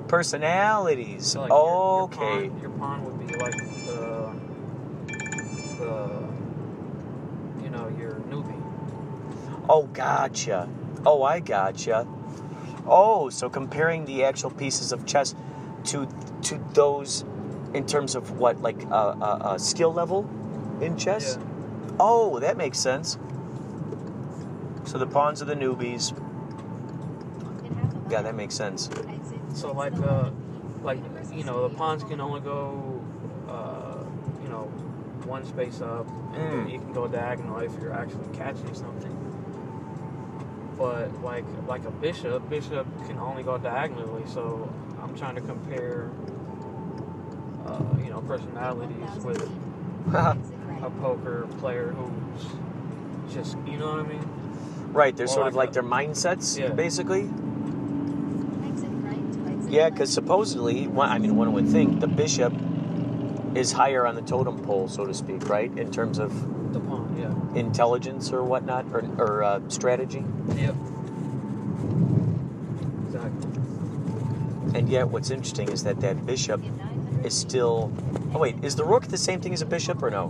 personalities. 0.08 1.26
So 1.26 1.42
like 1.42 1.50
your- 1.50 1.58
your, 1.58 2.02
okay, 2.04 2.48
pawn, 2.48 2.60
your 2.60 2.70
pawn 2.70 3.04
would 3.04 3.18
be 3.28 3.34
like 3.36 3.54
the 3.86 4.32
the 5.78 6.22
you 7.62 7.70
know 7.70 7.88
your 7.98 8.12
newbie. 8.30 8.60
Oh, 9.68 9.82
gotcha. 9.92 10.68
Oh, 11.04 11.22
I 11.22 11.40
gotcha. 11.40 12.06
Oh, 12.86 13.28
so 13.28 13.50
comparing 13.50 14.06
the 14.06 14.24
actual 14.24 14.50
pieces 14.50 14.92
of 14.92 15.04
chess 15.04 15.34
to 15.84 16.08
to 16.42 16.58
those 16.72 17.24
in 17.74 17.86
terms 17.86 18.14
of 18.14 18.38
what, 18.38 18.60
like 18.62 18.82
uh, 18.90 18.94
uh, 19.20 19.38
uh, 19.42 19.58
skill 19.58 19.92
level 19.92 20.28
in 20.80 20.96
chess? 20.96 21.36
Yeah. 21.38 21.94
Oh, 22.00 22.40
that 22.40 22.56
makes 22.56 22.78
sense. 22.78 23.18
So 24.84 24.96
the 24.98 25.06
pawns 25.06 25.42
are 25.42 25.44
the 25.44 25.54
newbies. 25.54 26.14
Yeah, 28.10 28.22
that 28.22 28.34
makes 28.34 28.54
sense. 28.54 28.90
So 29.54 29.72
like 29.72 29.94
uh 29.94 30.30
like 30.82 30.98
you 31.32 31.44
know 31.44 31.68
the 31.68 31.74
pawns 31.74 32.02
can 32.04 32.20
only 32.20 32.40
go 32.40 33.02
uh 33.48 34.04
you 34.42 34.48
know 34.48 34.64
one 35.26 35.44
space 35.44 35.80
up 35.80 36.08
and 36.34 36.66
Mm. 36.68 36.72
you 36.72 36.78
can 36.78 36.92
go 36.92 37.06
diagonal 37.08 37.58
if 37.58 37.72
you're 37.80 37.92
actually 37.92 38.26
catching 38.36 38.74
something. 38.74 39.16
But 40.78 41.22
like 41.22 41.44
like 41.68 41.84
a 41.84 41.90
bishop, 41.90 42.48
bishop 42.48 42.86
can 43.06 43.18
only 43.18 43.42
go 43.42 43.58
diagonally. 43.58 44.22
So 44.26 44.72
I'm 45.02 45.14
trying 45.16 45.34
to 45.36 45.40
compare 45.42 46.10
uh, 47.66 47.82
you 48.02 48.10
know 48.10 48.20
personalities 48.22 49.16
with 49.22 49.42
a 50.14 50.90
poker 51.00 51.46
player 51.58 51.92
who's 51.92 52.46
just 53.34 53.56
you 53.66 53.76
know 53.78 53.90
what 53.96 54.06
I 54.06 54.08
mean. 54.08 54.24
right, 54.92 55.14
they're 55.16 55.26
Or 55.26 55.28
sort 55.28 55.46
of 55.48 55.54
like 55.54 55.68
like 55.68 55.70
a- 55.70 55.74
their 55.74 55.82
mindsets, 55.82 56.58
Yeah. 56.58 56.70
basically. 56.70 57.28
Yeah, 59.70 59.88
because 59.88 60.12
supposedly, 60.12 60.88
one, 60.88 61.08
I 61.08 61.18
mean, 61.18 61.36
one 61.36 61.52
would 61.52 61.68
think 61.68 62.00
the 62.00 62.08
bishop 62.08 62.52
is 63.54 63.70
higher 63.70 64.04
on 64.04 64.16
the 64.16 64.22
totem 64.22 64.58
pole, 64.64 64.88
so 64.88 65.06
to 65.06 65.14
speak, 65.14 65.48
right, 65.48 65.70
in 65.78 65.92
terms 65.92 66.18
of 66.18 66.32
The 66.72 66.80
pawn, 66.80 67.16
yeah. 67.18 67.58
intelligence 67.58 68.32
or 68.32 68.42
whatnot, 68.42 68.86
or, 68.92 69.04
or 69.16 69.44
uh, 69.44 69.60
strategy. 69.68 70.24
Yep. 70.56 70.74
Exactly. 73.06 73.50
And 74.78 74.88
yet, 74.88 75.08
what's 75.08 75.30
interesting 75.30 75.68
is 75.68 75.84
that 75.84 76.00
that 76.00 76.26
bishop 76.26 76.60
is 77.24 77.36
still. 77.36 77.92
Oh 78.34 78.38
wait, 78.38 78.56
is 78.64 78.74
the 78.76 78.84
rook 78.84 79.06
the 79.06 79.18
same 79.18 79.40
thing 79.40 79.52
as 79.52 79.62
a 79.62 79.66
bishop 79.66 80.02
or 80.02 80.10
no? 80.10 80.28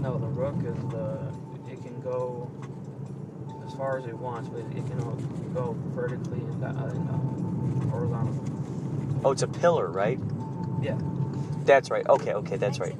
No, 0.00 0.18
the 0.18 0.26
rook 0.26 0.56
is 0.64 0.76
the. 0.90 1.32
It 1.70 1.82
can 1.82 2.00
go 2.00 2.50
as 3.66 3.74
far 3.74 3.98
as 3.98 4.06
it 4.06 4.16
wants, 4.16 4.48
but 4.48 4.60
it 4.60 4.86
can 4.86 4.98
go 5.52 5.76
vertically 5.94 6.40
and 6.40 6.64
uh, 6.64 7.90
horizontally. 7.90 8.50
Oh, 9.26 9.32
it's 9.32 9.42
a 9.42 9.48
pillar, 9.48 9.90
right? 9.90 10.20
Yeah. 10.80 10.96
That's 11.64 11.90
right. 11.90 12.06
Okay, 12.08 12.32
okay, 12.32 12.56
that's 12.58 12.78
right. 12.78 12.94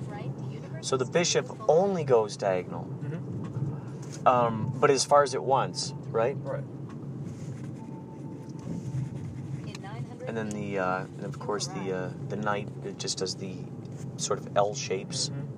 So 0.81 0.97
the 0.97 1.05
bishop 1.05 1.49
only 1.69 2.03
goes 2.03 2.37
diagonal, 2.37 2.83
hmm 2.83 4.27
um, 4.27 4.73
but 4.81 4.91
as 4.91 5.05
far 5.05 5.23
as 5.23 5.35
it 5.35 5.43
wants, 5.45 5.95
right? 6.11 6.37
Right. 6.41 6.65
And 10.27 10.37
then 10.37 10.49
the, 10.49 10.81
uh, 10.81 11.05
and 11.05 11.25
of 11.25 11.39
course 11.39 11.69
the 11.69 11.93
uh, 11.93 12.11
the 12.29 12.35
knight 12.35 12.69
it 12.85 12.99
just 12.99 13.19
does 13.19 13.37
the 13.37 13.55
sort 14.17 14.41
of 14.41 14.49
L 14.57 14.75
shapes. 14.75 15.29
Mhm. 15.29 15.56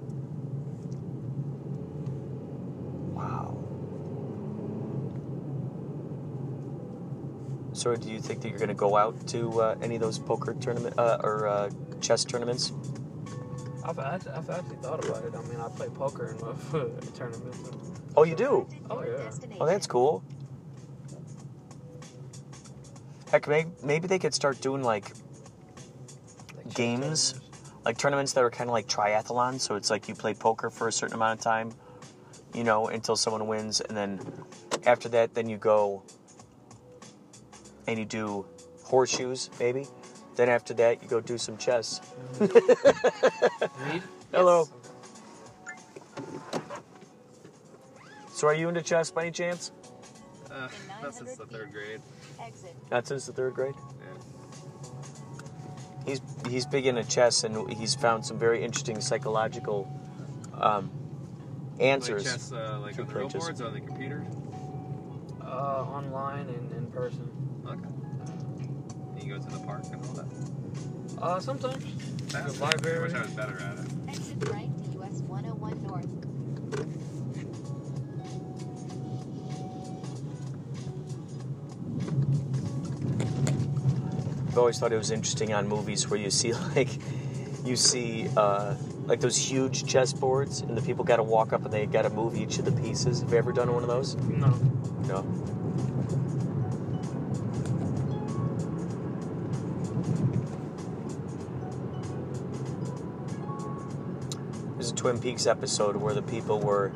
So, 7.88 7.96
do 7.96 8.10
you 8.10 8.20
think 8.20 8.42
that 8.42 8.50
you're 8.50 8.58
going 8.58 8.68
to 8.68 8.74
go 8.74 8.98
out 8.98 9.26
to 9.28 9.62
uh, 9.62 9.74
any 9.80 9.94
of 9.94 10.02
those 10.02 10.18
poker 10.18 10.52
tournament 10.52 10.98
uh, 10.98 11.16
or 11.24 11.48
uh, 11.48 11.70
chess 12.02 12.22
tournaments? 12.22 12.70
I've, 13.82 13.98
actually, 13.98 14.32
I've 14.32 14.50
actually 14.50 14.76
thought 14.76 15.02
about 15.02 15.24
it. 15.24 15.34
I 15.34 15.40
mean, 15.48 15.58
I 15.58 15.70
play 15.70 15.88
poker 15.88 16.36
in 16.36 16.46
a 16.46 17.00
tournament. 17.16 17.54
Oh, 18.14 18.24
you 18.24 18.34
do. 18.34 18.68
Oh 18.90 19.02
yeah. 19.02 19.30
Oh, 19.58 19.64
that's 19.64 19.86
cool. 19.86 20.22
Heck, 23.30 23.48
maybe, 23.48 23.70
maybe 23.82 24.06
they 24.06 24.18
could 24.18 24.34
start 24.34 24.60
doing 24.60 24.82
like 24.82 25.12
Like 26.58 26.74
Games? 26.74 27.32
tournaments. 27.32 27.40
like 27.86 27.96
tournaments 27.96 28.32
that 28.34 28.44
are 28.44 28.50
kind 28.50 28.68
of 28.68 28.74
like 28.74 28.86
triathlon. 28.86 29.58
So 29.58 29.76
it's 29.76 29.88
like 29.88 30.08
you 30.10 30.14
play 30.14 30.34
poker 30.34 30.68
for 30.68 30.88
a 30.88 30.92
certain 30.92 31.14
amount 31.14 31.40
of 31.40 31.42
time, 31.42 31.72
you 32.52 32.64
know, 32.64 32.88
until 32.88 33.16
someone 33.16 33.46
wins, 33.46 33.80
and 33.80 33.96
then 33.96 34.20
after 34.84 35.08
that, 35.08 35.32
then 35.32 35.48
you 35.48 35.56
go 35.56 36.02
and 37.88 37.98
you 37.98 38.04
do 38.04 38.46
horseshoes, 38.84 39.50
maybe. 39.58 39.86
Then 40.36 40.48
after 40.50 40.74
that, 40.74 41.02
you 41.02 41.08
go 41.08 41.20
do 41.20 41.38
some 41.38 41.56
chess. 41.56 42.00
Read? 42.38 42.52
Hello. 44.32 44.68
So 48.30 48.46
are 48.46 48.54
you 48.54 48.68
into 48.68 48.82
chess 48.82 49.10
by 49.10 49.22
any 49.22 49.30
chance? 49.32 49.72
Uh, 50.50 50.68
not 51.02 51.14
since 51.14 51.36
the 51.36 51.46
third 51.46 51.72
grade. 51.72 52.00
Exit. 52.40 52.76
Not 52.90 53.06
since 53.06 53.26
the 53.26 53.32
third 53.32 53.54
grade. 53.54 53.74
Yeah. 53.74 54.06
He's 56.06 56.20
he's 56.48 56.66
big 56.66 56.86
into 56.86 57.04
chess, 57.04 57.42
and 57.42 57.72
he's 57.72 57.94
found 57.94 58.24
some 58.24 58.38
very 58.38 58.62
interesting 58.62 59.00
psychological 59.00 59.90
um, 60.54 60.90
answers. 61.80 62.24
Like 62.26 62.34
chess, 62.34 62.52
uh, 62.52 62.78
like 62.80 62.94
to 62.96 63.02
on 63.02 63.08
the 63.08 63.14
real 63.14 63.28
boards 63.28 63.60
or 63.60 63.66
on 63.66 63.74
the 63.74 63.80
computer? 63.80 64.24
Uh, 65.42 65.84
online 65.84 66.48
and 66.48 66.72
in 66.72 66.86
person. 66.92 67.28
Okay. 67.68 67.80
And 69.14 69.22
you 69.22 69.34
go 69.34 69.40
to 69.40 69.50
the 69.50 69.58
park 69.60 69.84
and 69.92 70.04
all 70.06 70.14
that. 70.14 71.22
Uh, 71.22 71.40
sometimes. 71.40 71.84
That's 72.32 72.56
The 72.56 72.64
library. 72.64 72.98
I 72.98 73.02
wish 73.02 73.14
I 73.14 73.22
was 73.22 73.30
better 73.30 73.60
at 73.60 73.78
it. 73.78 73.90
Exit 74.08 74.48
right 74.50 74.70
to 74.84 75.00
US 75.00 75.20
101 75.22 75.82
North. 75.82 76.06
I've 84.48 84.58
always 84.58 84.78
thought 84.78 84.92
it 84.92 84.98
was 84.98 85.10
interesting 85.10 85.52
on 85.52 85.68
movies 85.68 86.08
where 86.08 86.18
you 86.18 86.30
see 86.30 86.52
like 86.76 86.88
you 87.64 87.76
see 87.76 88.28
uh, 88.36 88.74
like 89.06 89.20
those 89.20 89.36
huge 89.36 89.86
chess 89.86 90.12
boards, 90.12 90.60
and 90.60 90.76
the 90.76 90.82
people 90.82 91.04
got 91.04 91.16
to 91.16 91.22
walk 91.22 91.52
up 91.52 91.64
and 91.64 91.72
they 91.72 91.86
got 91.86 92.02
to 92.02 92.10
move 92.10 92.36
each 92.36 92.58
of 92.58 92.64
the 92.64 92.72
pieces. 92.72 93.20
Have 93.20 93.30
you 93.30 93.38
ever 93.38 93.52
done 93.52 93.72
one 93.72 93.82
of 93.82 93.88
those? 93.88 94.16
No. 94.16 94.50
No. 95.06 95.22
Twin 105.08 105.22
Peaks 105.22 105.46
episode 105.46 105.96
where 105.96 106.12
the 106.12 106.20
people 106.20 106.60
were. 106.60 106.92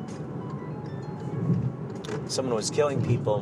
Someone 2.27 2.53
was 2.53 2.69
killing 2.69 3.03
people 3.03 3.39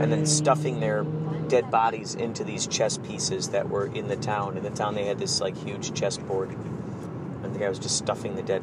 and 0.00 0.12
then 0.12 0.24
stuffing 0.24 0.78
their 0.78 1.02
dead 1.48 1.72
bodies 1.72 2.14
into 2.14 2.44
these 2.44 2.68
chess 2.68 2.98
pieces 2.98 3.48
that 3.48 3.68
were 3.68 3.86
in 3.86 4.06
the 4.06 4.14
town. 4.14 4.56
In 4.56 4.62
the 4.62 4.70
town, 4.70 4.94
they 4.94 5.06
had 5.06 5.18
this 5.18 5.40
like 5.40 5.56
huge 5.56 5.92
chessboard, 5.92 6.50
and 6.50 7.52
the 7.52 7.58
guy 7.58 7.68
was 7.68 7.80
just 7.80 7.98
stuffing 7.98 8.36
the 8.36 8.44
dead 8.44 8.62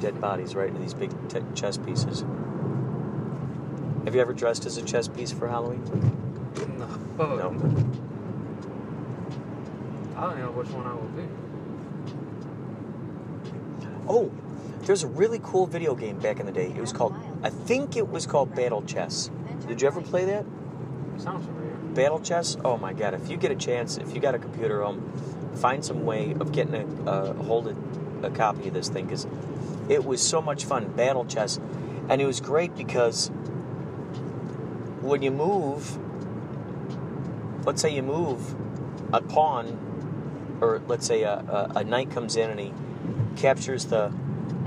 dead 0.00 0.20
bodies 0.20 0.56
right 0.56 0.66
into 0.66 0.80
these 0.80 0.94
big 0.94 1.12
chess 1.54 1.78
pieces. 1.78 2.22
Have 4.06 4.16
you 4.16 4.20
ever 4.20 4.32
dressed 4.32 4.66
as 4.66 4.76
a 4.76 4.82
chess 4.82 5.06
piece 5.06 5.30
for 5.30 5.46
Halloween? 5.46 5.84
No. 7.16 7.36
No. 7.36 7.46
I 10.16 10.30
don't 10.30 10.38
know 10.40 10.50
which 10.50 10.70
one 10.70 10.84
I 10.84 10.94
will 10.94 11.02
be. 11.10 11.31
Oh, 14.08 14.30
there's 14.82 15.02
a 15.02 15.08
really 15.08 15.40
cool 15.42 15.66
video 15.66 15.94
game 15.94 16.18
back 16.18 16.40
in 16.40 16.46
the 16.46 16.52
day. 16.52 16.72
It 16.74 16.80
was 16.80 16.92
called, 16.92 17.14
I 17.42 17.50
think 17.50 17.96
it 17.96 18.08
was 18.08 18.26
called 18.26 18.54
Battle 18.54 18.82
Chess. 18.82 19.30
Did 19.66 19.80
you 19.80 19.86
ever 19.86 20.00
play 20.00 20.24
that? 20.24 20.44
Sounds 21.18 21.46
familiar. 21.46 21.72
Battle 21.94 22.20
Chess? 22.20 22.56
Oh 22.64 22.76
my 22.76 22.92
god, 22.92 23.14
if 23.14 23.28
you 23.28 23.36
get 23.36 23.50
a 23.50 23.56
chance, 23.56 23.98
if 23.98 24.14
you 24.14 24.20
got 24.20 24.34
a 24.34 24.38
computer 24.38 24.82
home, 24.82 25.12
find 25.54 25.84
some 25.84 26.04
way 26.04 26.34
of 26.40 26.52
getting 26.52 26.74
a, 26.74 27.10
uh, 27.10 27.32
hold 27.34 27.68
of 27.68 28.24
a 28.24 28.30
copy 28.30 28.68
of 28.68 28.74
this 28.74 28.88
thing 28.88 29.06
because 29.06 29.26
it 29.88 30.04
was 30.04 30.20
so 30.26 30.40
much 30.40 30.64
fun. 30.64 30.88
Battle 30.92 31.24
Chess. 31.24 31.60
And 32.08 32.20
it 32.20 32.26
was 32.26 32.40
great 32.40 32.74
because 32.76 33.28
when 35.00 35.22
you 35.22 35.30
move, 35.30 35.98
let's 37.66 37.82
say 37.82 37.94
you 37.94 38.02
move 38.02 38.54
a 39.12 39.20
pawn, 39.20 40.58
or 40.60 40.80
let's 40.86 41.06
say 41.06 41.22
a, 41.22 41.34
a, 41.34 41.72
a 41.76 41.84
knight 41.84 42.10
comes 42.10 42.36
in 42.36 42.50
and 42.50 42.58
he 42.58 42.72
captures 43.32 43.86
the 43.86 44.12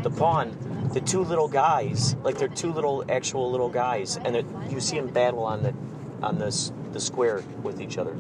the 0.03 0.09
pawn, 0.09 0.55
the 0.93 1.01
two 1.01 1.21
little 1.21 1.47
guys, 1.47 2.15
like 2.23 2.37
they're 2.37 2.47
two 2.47 2.71
little 2.71 3.03
actual 3.09 3.49
little 3.49 3.69
guys, 3.69 4.17
and 4.17 4.35
you 4.71 4.79
see 4.79 4.97
them 4.97 5.07
battle 5.07 5.43
on 5.43 5.63
the 5.63 5.73
on 6.21 6.37
this 6.37 6.71
the 6.91 6.99
square 6.99 7.43
with 7.63 7.81
each 7.81 7.97
other 7.97 8.15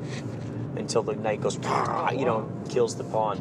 until 0.75 1.03
the 1.03 1.15
knight 1.15 1.41
goes, 1.41 1.55
you 1.55 2.25
know, 2.25 2.51
kills 2.69 2.95
the 2.95 3.03
pawn, 3.03 3.37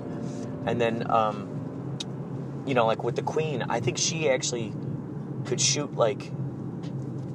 and 0.67 0.81
then 0.81 1.11
um, 1.11 1.99
you 2.67 2.75
know, 2.75 2.87
like 2.87 3.03
with 3.03 3.17
the 3.17 3.23
queen, 3.23 3.63
I 3.69 3.81
think 3.81 3.99
she 3.99 4.29
actually 4.29 4.73
could 5.47 5.61
shoot 5.61 5.95
like 5.95 6.31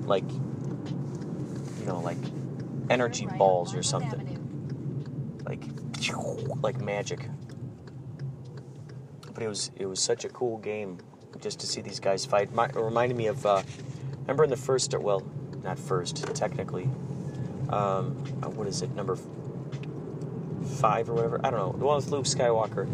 like 0.05 0.29
you 0.31 1.85
know 1.85 1.99
like 1.99 2.17
energy 2.89 3.27
balls 3.37 3.75
or 3.75 3.83
something. 3.83 4.35
Like 5.45 5.63
like 6.61 6.79
magic. 6.81 7.27
But 9.39 9.45
it 9.45 9.49
was 9.49 9.71
it 9.77 9.85
was 9.85 10.01
such 10.01 10.25
a 10.25 10.29
cool 10.29 10.57
game 10.57 10.97
just 11.39 11.61
to 11.61 11.65
see 11.65 11.79
these 11.79 12.01
guys 12.01 12.25
fight. 12.25 12.51
My, 12.53 12.65
it 12.65 12.75
reminded 12.75 13.15
me 13.15 13.27
of 13.27 13.45
uh, 13.45 13.63
remember 14.23 14.43
in 14.43 14.49
the 14.49 14.57
first 14.57 14.93
well 14.99 15.23
not 15.63 15.79
first 15.79 16.17
technically 16.35 16.89
um, 17.69 18.21
uh, 18.43 18.49
what 18.49 18.67
is 18.67 18.81
it 18.81 18.93
number 18.95 19.17
five 20.81 21.09
or 21.09 21.13
whatever 21.13 21.39
I 21.41 21.51
don't 21.51 21.59
know 21.61 21.71
the 21.71 21.85
one 21.85 21.95
with 21.95 22.09
Luke 22.09 22.25
Skywalker 22.25 22.85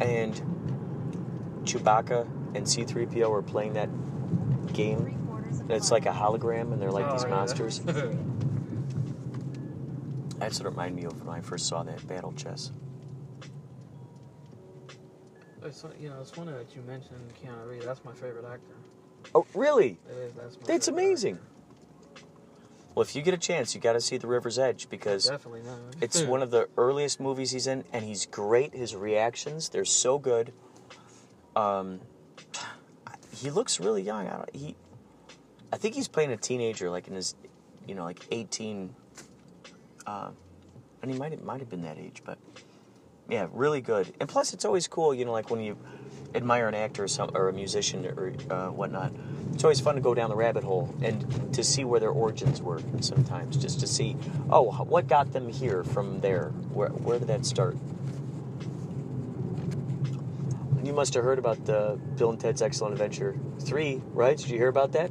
and 0.00 0.34
Chewbacca 1.66 2.22
and 2.54 2.64
C3PO 2.66 3.28
were 3.28 3.42
playing 3.42 3.74
that 3.74 3.90
game. 4.72 5.12
It's 5.68 5.90
like 5.90 6.06
a 6.06 6.10
hologram 6.10 6.72
and 6.72 6.80
they're 6.80 6.90
like 6.90 7.04
Oh, 7.06 7.12
these 7.12 7.24
yeah. 7.24 7.28
monsters. 7.28 7.80
That's 10.38 10.58
what 10.58 10.68
it 10.68 10.70
reminded 10.70 10.96
me 11.02 11.04
of 11.04 11.22
when 11.26 11.36
I 11.36 11.42
first 11.42 11.66
saw 11.66 11.82
that 11.82 12.06
battle 12.08 12.32
chess. 12.32 12.72
It's, 15.66 15.84
you 16.00 16.08
know, 16.08 16.20
it's 16.20 16.30
funny 16.30 16.52
that 16.52 16.74
you 16.74 16.82
mentioned 16.82 17.20
Keanu 17.42 17.68
Reeves. 17.68 17.84
That's 17.84 18.04
my 18.04 18.12
favorite 18.12 18.44
actor. 18.44 18.74
Oh, 19.34 19.46
really? 19.54 19.98
It 20.08 20.16
is. 20.16 20.32
That's 20.34 20.56
my 20.60 20.66
That's 20.66 20.88
amazing. 20.88 21.34
actor. 21.34 22.22
Well, 22.94 23.02
if 23.02 23.14
you 23.14 23.20
get 23.20 23.34
a 23.34 23.38
chance, 23.38 23.74
you 23.74 23.80
got 23.80 23.92
to 23.92 24.00
see 24.00 24.16
The 24.16 24.26
River's 24.26 24.58
Edge 24.58 24.88
because 24.88 25.30
it's 26.00 26.22
one 26.22 26.42
of 26.42 26.50
the 26.50 26.68
earliest 26.78 27.20
movies 27.20 27.50
he's 27.50 27.66
in, 27.66 27.84
and 27.92 28.02
he's 28.04 28.24
great. 28.24 28.74
His 28.74 28.94
reactions, 28.94 29.68
they're 29.68 29.84
so 29.84 30.18
good. 30.18 30.52
Um, 31.54 32.00
he 33.34 33.50
looks 33.50 33.80
really 33.80 34.02
young. 34.02 34.26
I 34.28 34.36
don't, 34.36 34.56
he, 34.56 34.76
I 35.72 35.76
think 35.76 35.94
he's 35.94 36.08
playing 36.08 36.32
a 36.32 36.38
teenager, 36.38 36.88
like 36.88 37.06
in 37.06 37.14
his, 37.14 37.34
you 37.86 37.94
know, 37.94 38.04
like 38.04 38.20
eighteen. 38.30 38.94
Uh, 40.06 40.30
and 41.02 41.10
he 41.10 41.18
might 41.18 41.44
might 41.44 41.60
have 41.60 41.68
been 41.68 41.82
that 41.82 41.98
age, 41.98 42.22
but 42.24 42.38
yeah, 43.28 43.48
really 43.52 43.80
good. 43.80 44.12
And 44.20 44.28
plus, 44.28 44.54
it's 44.54 44.64
always 44.64 44.88
cool, 44.88 45.14
you 45.14 45.24
know, 45.24 45.32
like 45.32 45.50
when 45.50 45.60
you 45.60 45.76
admire 46.34 46.68
an 46.68 46.74
actor 46.74 47.04
or, 47.04 47.08
some, 47.08 47.30
or 47.34 47.48
a 47.48 47.52
musician 47.52 48.06
or 48.06 48.32
uh, 48.50 48.68
whatnot. 48.68 49.12
It's 49.52 49.64
always 49.64 49.80
fun 49.80 49.94
to 49.94 50.00
go 50.02 50.12
down 50.12 50.28
the 50.28 50.36
rabbit 50.36 50.64
hole 50.64 50.94
and 51.02 51.54
to 51.54 51.64
see 51.64 51.84
where 51.84 51.98
their 51.98 52.10
origins 52.10 52.60
were. 52.60 52.80
Sometimes, 53.00 53.56
just 53.56 53.80
to 53.80 53.86
see, 53.86 54.16
oh, 54.50 54.70
what 54.84 55.08
got 55.08 55.32
them 55.32 55.48
here 55.48 55.82
from 55.82 56.20
there? 56.20 56.50
Where 56.72 56.90
where 56.90 57.18
did 57.18 57.28
that 57.28 57.46
start? 57.46 57.76
You 60.84 60.92
must 60.92 61.14
have 61.14 61.24
heard 61.24 61.38
about 61.38 61.64
the 61.64 61.98
Bill 62.16 62.30
and 62.30 62.38
Ted's 62.38 62.60
Excellent 62.62 62.92
Adventure 62.92 63.34
three, 63.60 64.02
right? 64.12 64.36
Did 64.36 64.50
you 64.50 64.58
hear 64.58 64.68
about 64.68 64.92
that? 64.92 65.10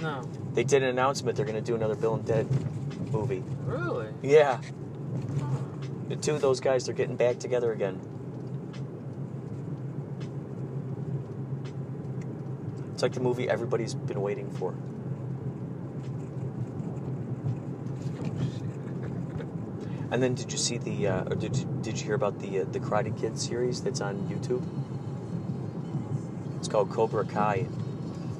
No. 0.00 0.22
They 0.54 0.64
did 0.64 0.82
an 0.82 0.88
announcement 0.88 1.36
they're 1.36 1.46
going 1.46 1.62
to 1.62 1.62
do 1.62 1.74
another 1.74 1.94
Bill 1.94 2.14
and 2.14 2.26
Ted 2.26 2.48
movie. 3.12 3.44
Really? 3.64 4.08
Yeah. 4.22 4.60
The 6.08 6.16
two 6.16 6.34
of 6.34 6.40
those 6.40 6.60
guys, 6.60 6.86
they're 6.86 6.94
getting 6.94 7.16
back 7.16 7.38
together 7.38 7.72
again. 7.72 8.00
It's 12.92 13.02
like 13.02 13.12
the 13.12 13.20
movie 13.20 13.48
everybody's 13.48 13.94
been 13.94 14.20
waiting 14.20 14.50
for. 14.50 14.74
And 20.10 20.22
then, 20.22 20.34
did 20.34 20.50
you 20.50 20.58
see 20.58 20.78
the? 20.78 21.06
Uh, 21.06 21.24
or 21.24 21.36
did 21.36 21.56
you 21.56 21.64
did 21.82 21.98
you 21.98 22.06
hear 22.06 22.14
about 22.14 22.38
the 22.38 22.60
uh, 22.60 22.64
the 22.64 22.80
Karate 22.80 23.16
Kid 23.20 23.38
series 23.38 23.82
that's 23.82 24.00
on 24.00 24.16
YouTube? 24.28 24.66
It's 26.58 26.66
called 26.66 26.90
Cobra 26.90 27.26
Kai. 27.26 27.66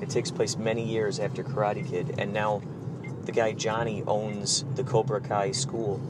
It 0.01 0.09
takes 0.09 0.31
place 0.31 0.57
many 0.57 0.83
years 0.85 1.21
after 1.21 1.45
Karate 1.45 1.89
Kid, 1.89 2.15
and 2.19 2.33
now 2.33 2.63
the 3.25 3.33
guy 3.33 3.53
Johnny 3.53 4.03
owns 4.07 4.65
the 4.75 4.83
Cobra 4.83 5.21
Kai 5.21 5.53
school, 5.53 6.01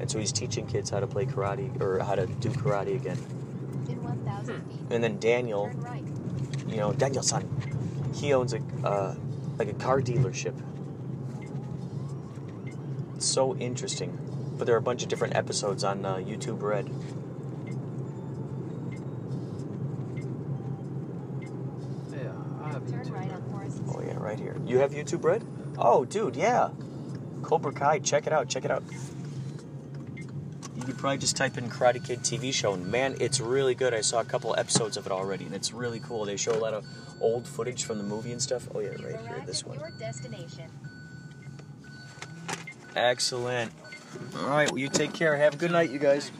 and 0.00 0.10
so 0.10 0.18
he's 0.18 0.32
teaching 0.32 0.66
kids 0.66 0.90
how 0.90 1.00
to 1.00 1.06
play 1.06 1.26
karate 1.26 1.80
or 1.80 1.98
how 2.00 2.14
to 2.14 2.26
do 2.26 2.50
karate 2.50 2.94
again. 2.94 3.18
In 3.88 4.02
1,000 4.02 4.62
feet. 4.70 4.80
And 4.90 5.02
then 5.02 5.18
Daniel, 5.18 5.68
right. 5.76 6.04
you 6.68 6.76
know, 6.76 6.92
Daniel-san, 6.92 7.48
he 8.14 8.32
owns 8.32 8.54
a 8.54 8.60
uh, 8.84 9.14
like 9.58 9.68
a 9.68 9.74
car 9.74 10.00
dealership. 10.00 10.54
It's 13.16 13.26
so 13.26 13.56
interesting, 13.56 14.18
but 14.58 14.66
there 14.66 14.74
are 14.74 14.78
a 14.78 14.82
bunch 14.82 15.02
of 15.02 15.08
different 15.08 15.34
episodes 15.34 15.84
on 15.84 16.04
uh, 16.04 16.16
YouTube 16.16 16.60
Red. 16.60 16.90
Yeah, 22.12 22.32
I 22.62 22.72
have 22.72 22.82
YouTube. 22.82 23.10
right 23.10 23.32
on 23.32 23.46
Oh 23.88 24.02
yeah, 24.02 24.16
right 24.16 24.38
here. 24.38 24.56
You 24.66 24.78
have 24.78 24.92
YouTube 24.92 25.24
Red? 25.24 25.44
Oh, 25.78 26.04
dude, 26.04 26.36
yeah. 26.36 26.70
Cobra 27.42 27.72
Kai. 27.72 27.98
Check 28.00 28.26
it 28.26 28.32
out. 28.32 28.48
Check 28.48 28.64
it 28.64 28.70
out. 28.70 28.82
You 30.86 30.92
could 30.92 31.00
probably 31.00 31.18
just 31.18 31.36
type 31.36 31.58
in 31.58 31.68
Karate 31.68 32.04
Kid 32.04 32.20
TV 32.20 32.54
show, 32.54 32.74
and 32.74 32.86
man, 32.86 33.16
it's 33.18 33.40
really 33.40 33.74
good. 33.74 33.92
I 33.92 34.02
saw 34.02 34.20
a 34.20 34.24
couple 34.24 34.54
episodes 34.56 34.96
of 34.96 35.04
it 35.04 35.10
already, 35.10 35.44
and 35.44 35.52
it's 35.52 35.72
really 35.72 35.98
cool. 35.98 36.24
They 36.24 36.36
show 36.36 36.52
a 36.52 36.62
lot 36.62 36.74
of 36.74 36.86
old 37.20 37.48
footage 37.48 37.82
from 37.82 37.98
the 37.98 38.04
movie 38.04 38.30
and 38.30 38.40
stuff. 38.40 38.68
Oh 38.72 38.78
yeah, 38.78 38.90
right 38.90 39.20
here, 39.20 39.42
this 39.44 39.66
one. 39.66 39.78
Excellent. 42.94 43.72
All 44.38 44.48
right, 44.48 44.70
well, 44.70 44.78
you 44.78 44.88
take 44.88 45.12
care. 45.12 45.36
Have 45.36 45.54
a 45.54 45.56
good 45.56 45.72
night, 45.72 45.90
you 45.90 45.98
guys. 45.98 46.30